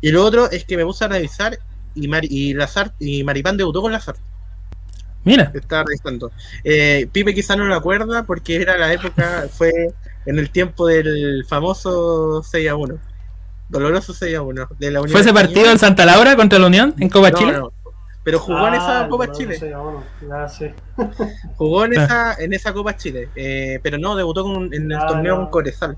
[0.00, 1.58] Y lo otro es que me puse a revisar
[1.94, 4.16] y, Mari, y, Lazar, y Maripán debutó con Lazar.
[5.24, 6.30] Mira, Estaba revisando.
[6.62, 9.72] Eh, Pipe quizá no lo acuerda porque era la época, fue
[10.26, 12.98] en el tiempo del famoso 6 a 1.
[13.68, 14.68] Doloroso 6 a 1.
[14.78, 17.38] De la Unión ¿fue ese partido en Santa Laura contra la Unión en Copa No,
[17.38, 17.52] Chile?
[17.52, 17.72] no.
[18.24, 19.56] Pero jugó en esa Ah, Copa Chile.
[19.56, 20.74] sé.
[21.56, 22.04] Jugó en Ah.
[22.04, 23.28] esa, en esa Copa Chile.
[23.36, 25.96] Eh, pero no, debutó con- en el Ah, torneo con Corezal.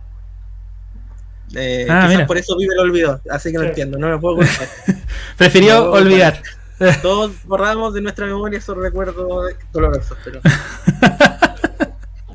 [1.54, 2.26] Eh, Ah, quizás mira.
[2.26, 3.20] por eso vive lo olvidó.
[3.30, 3.68] Así que no Sí.
[3.70, 4.68] entiendo, no me puedo contar.
[5.38, 6.42] Prefirió No, olvidar.
[7.00, 9.16] Todos borramos de nuestra memoria esos recuerdos
[9.72, 10.40] dolorosos, pero.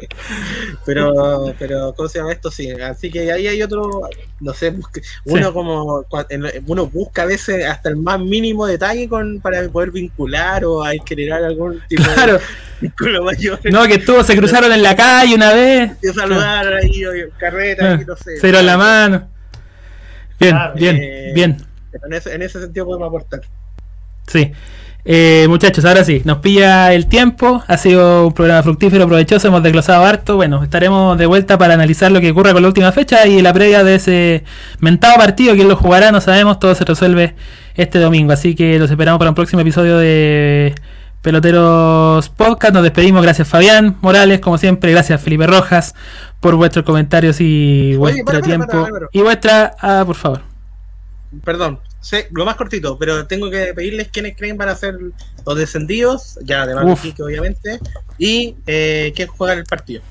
[0.86, 2.50] pero, pero, ¿cómo se llama esto?
[2.52, 4.02] Sí, así que ahí hay otro,
[4.40, 4.74] no sé,
[5.26, 5.54] uno Sí.
[5.54, 6.06] como,
[6.68, 11.00] uno busca a veces hasta el más mínimo detalle con para poder vincular o hay
[11.06, 12.40] generar algún tipo Claro, de
[12.82, 13.60] vínculo mayor.
[13.72, 17.92] no, que estuvo, se cruzaron en la calle una vez, De saludar ahí, o carreta,
[17.94, 18.40] Ah, ahí, no sé.
[18.42, 19.30] dieron la mano.
[20.40, 21.58] Bien, Claro, bien, eh, bien.
[22.06, 23.42] En ese, en ese sentido podemos aportar.
[24.28, 24.52] Sí.
[25.06, 27.62] Eh, muchachos, ahora sí, nos pilla el tiempo.
[27.68, 29.48] Ha sido un programa fructífero, provechoso.
[29.48, 30.36] Hemos desglosado harto.
[30.38, 33.54] Bueno, estaremos de vuelta para analizar lo que ocurra con la última fecha y la
[33.54, 34.44] previa de ese
[34.80, 35.56] mentado partido.
[35.56, 36.60] Quién lo jugará, no sabemos.
[36.60, 37.36] Todo se resuelve
[37.76, 38.32] este domingo.
[38.32, 40.74] Así que los esperamos para un próximo episodio de
[41.22, 42.74] Peloteros Podcast.
[42.74, 43.22] Nos despedimos.
[43.24, 44.92] Gracias, Fabián Morales, como siempre.
[44.92, 45.96] Gracias, Felipe Rojas,
[46.40, 48.88] por vuestros comentarios y vuestro para, para, tiempo.
[48.90, 49.76] para, y vuestra.
[49.82, 50.42] Ah, por favor.
[51.44, 51.80] Perdón,
[52.32, 54.96] lo más cortito, pero tengo que pedirles quiénes creen van a ser
[55.46, 56.96] los descendidos, ya además de.
[56.96, 57.80] Quique, obviamente,
[58.18, 60.02] y eh, quién juega el partido.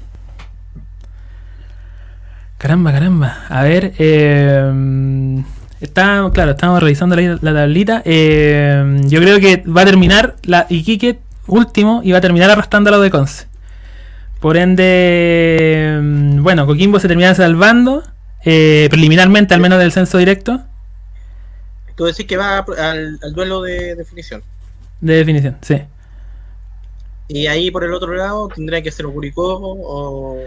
[2.59, 3.45] Caramba, caramba.
[3.49, 5.43] A ver, eh,
[5.83, 8.03] Está, claro, estamos revisando la, la tablita.
[8.05, 11.19] Eh, yo creo que va a terminar la Iquique
[11.49, 13.49] último y va a terminar arrastrando a lo de Conce.
[14.39, 18.05] Por ende, mm, bueno, Coquimbo se termina salvando,
[18.45, 20.63] eh, preliminarmente al menos del censo directo,
[21.95, 24.43] Tú decís que va al, al duelo de definición.
[25.01, 25.83] de definición, sí.
[27.29, 30.39] Y ahí por el otro lado tendría que ser o Curicó o,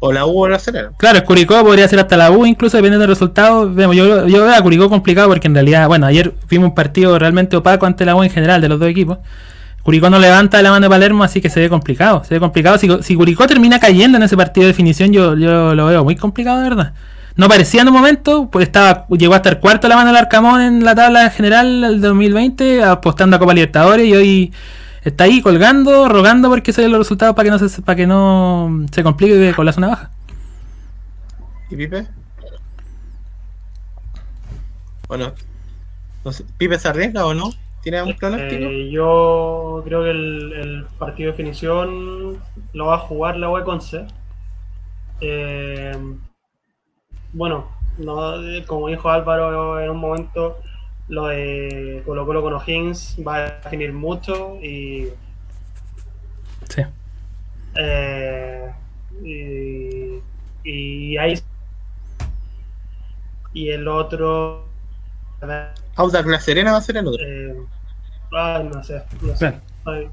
[0.00, 0.90] o la U o la Serena.
[0.98, 3.72] Claro, Curicó podría ser hasta la U, incluso dependiendo del resultado.
[3.72, 7.18] Vemos, yo, yo veo a Curicó complicado porque en realidad, bueno, ayer vimos un partido
[7.18, 9.18] realmente opaco ante la U en general de los dos equipos.
[9.82, 12.24] Curicó no levanta de la mano de Palermo, así que se ve complicado.
[12.24, 12.78] Se ve complicado.
[12.78, 16.16] Si, si Curicó termina cayendo en ese partido de definición, yo, yo lo veo muy
[16.16, 16.92] complicado, de verdad.
[17.36, 20.60] No parecía en un momento, pues estaba, llegó a estar cuarto la mano del Arcamón
[20.60, 24.52] en la tabla general del 2020, apostando a Copa Libertadores y hoy
[25.02, 28.06] está ahí colgando, rogando porque se den los resultados para que no se, para que
[28.06, 30.10] no se complique con la zona baja.
[31.70, 32.06] ¿Y Pipe?
[35.08, 35.32] Bueno,
[36.24, 37.50] no sé, ¿Pipe se arriesga o no?
[37.82, 38.64] ¿Tiene algún pronóstico?
[38.64, 42.38] Eh, yo creo que el, el partido de definición
[42.74, 44.06] lo va a jugar la UE Conce.
[45.20, 45.96] Eh,
[47.32, 47.68] bueno,
[47.98, 48.34] no,
[48.66, 50.58] como dijo Álvaro en un momento,
[51.08, 55.08] lo de Colo Colo con O'Higgins va a definir mucho y,
[56.68, 56.82] Sí.
[57.74, 58.72] eh,
[59.22, 60.20] y,
[60.64, 61.34] y ahí
[63.54, 64.64] y el otro
[65.96, 67.22] Audax La Serena va a ser el otro.
[67.24, 67.54] eh,
[68.32, 69.54] ay, no sé, no sé.
[69.84, 70.10] Bien.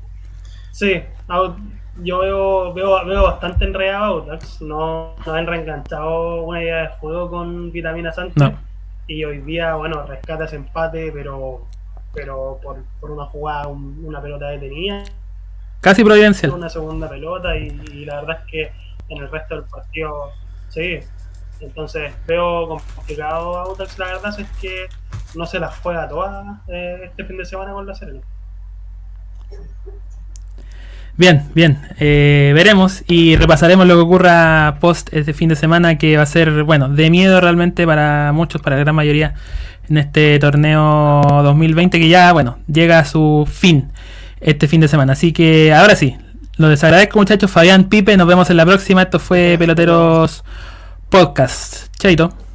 [0.72, 1.56] Sí, Au-
[2.04, 4.62] yo veo, veo, veo bastante enredado a Audax.
[4.62, 8.12] No, no han reenganchado una idea de juego con Vitamina.
[8.36, 8.54] No.
[9.08, 11.66] Y hoy día, bueno, rescata ese empate, pero
[12.14, 15.04] pero por, por una jugada, un- una pelota detenida,
[15.80, 16.52] Casi providencial.
[16.52, 18.72] una segunda pelota, y, y la verdad es que
[19.10, 20.32] en el resto del partido,
[20.70, 21.00] sí.
[21.60, 24.88] Entonces veo complicado a Audax, la verdad es que
[25.36, 28.22] no se las juega todas eh, este fin de semana con la Serena.
[31.20, 31.80] Bien, bien.
[32.00, 36.26] Eh, veremos y repasaremos lo que ocurra post este fin de semana que va a
[36.26, 39.34] ser, bueno, de miedo realmente para muchos, para la gran mayoría
[39.90, 43.92] en este torneo 2020 que ya, bueno, llega a su fin
[44.40, 45.12] este fin de semana.
[45.12, 46.16] Así que ahora sí,
[46.56, 47.52] lo desagradezco muchachos.
[47.52, 49.02] Fabián Pipe, nos vemos en la próxima.
[49.02, 50.46] Esto fue Peloteros
[51.10, 51.88] Podcast.
[51.98, 52.49] Chaito.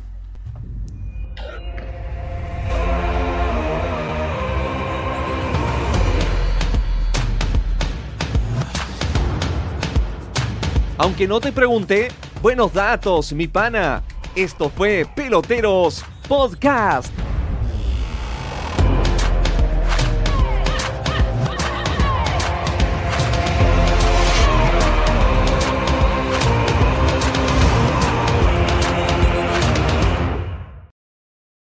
[10.96, 12.08] Aunque no te pregunté,
[12.40, 14.02] buenos datos, mi pana.
[14.36, 17.12] Esto fue Peloteros Podcast.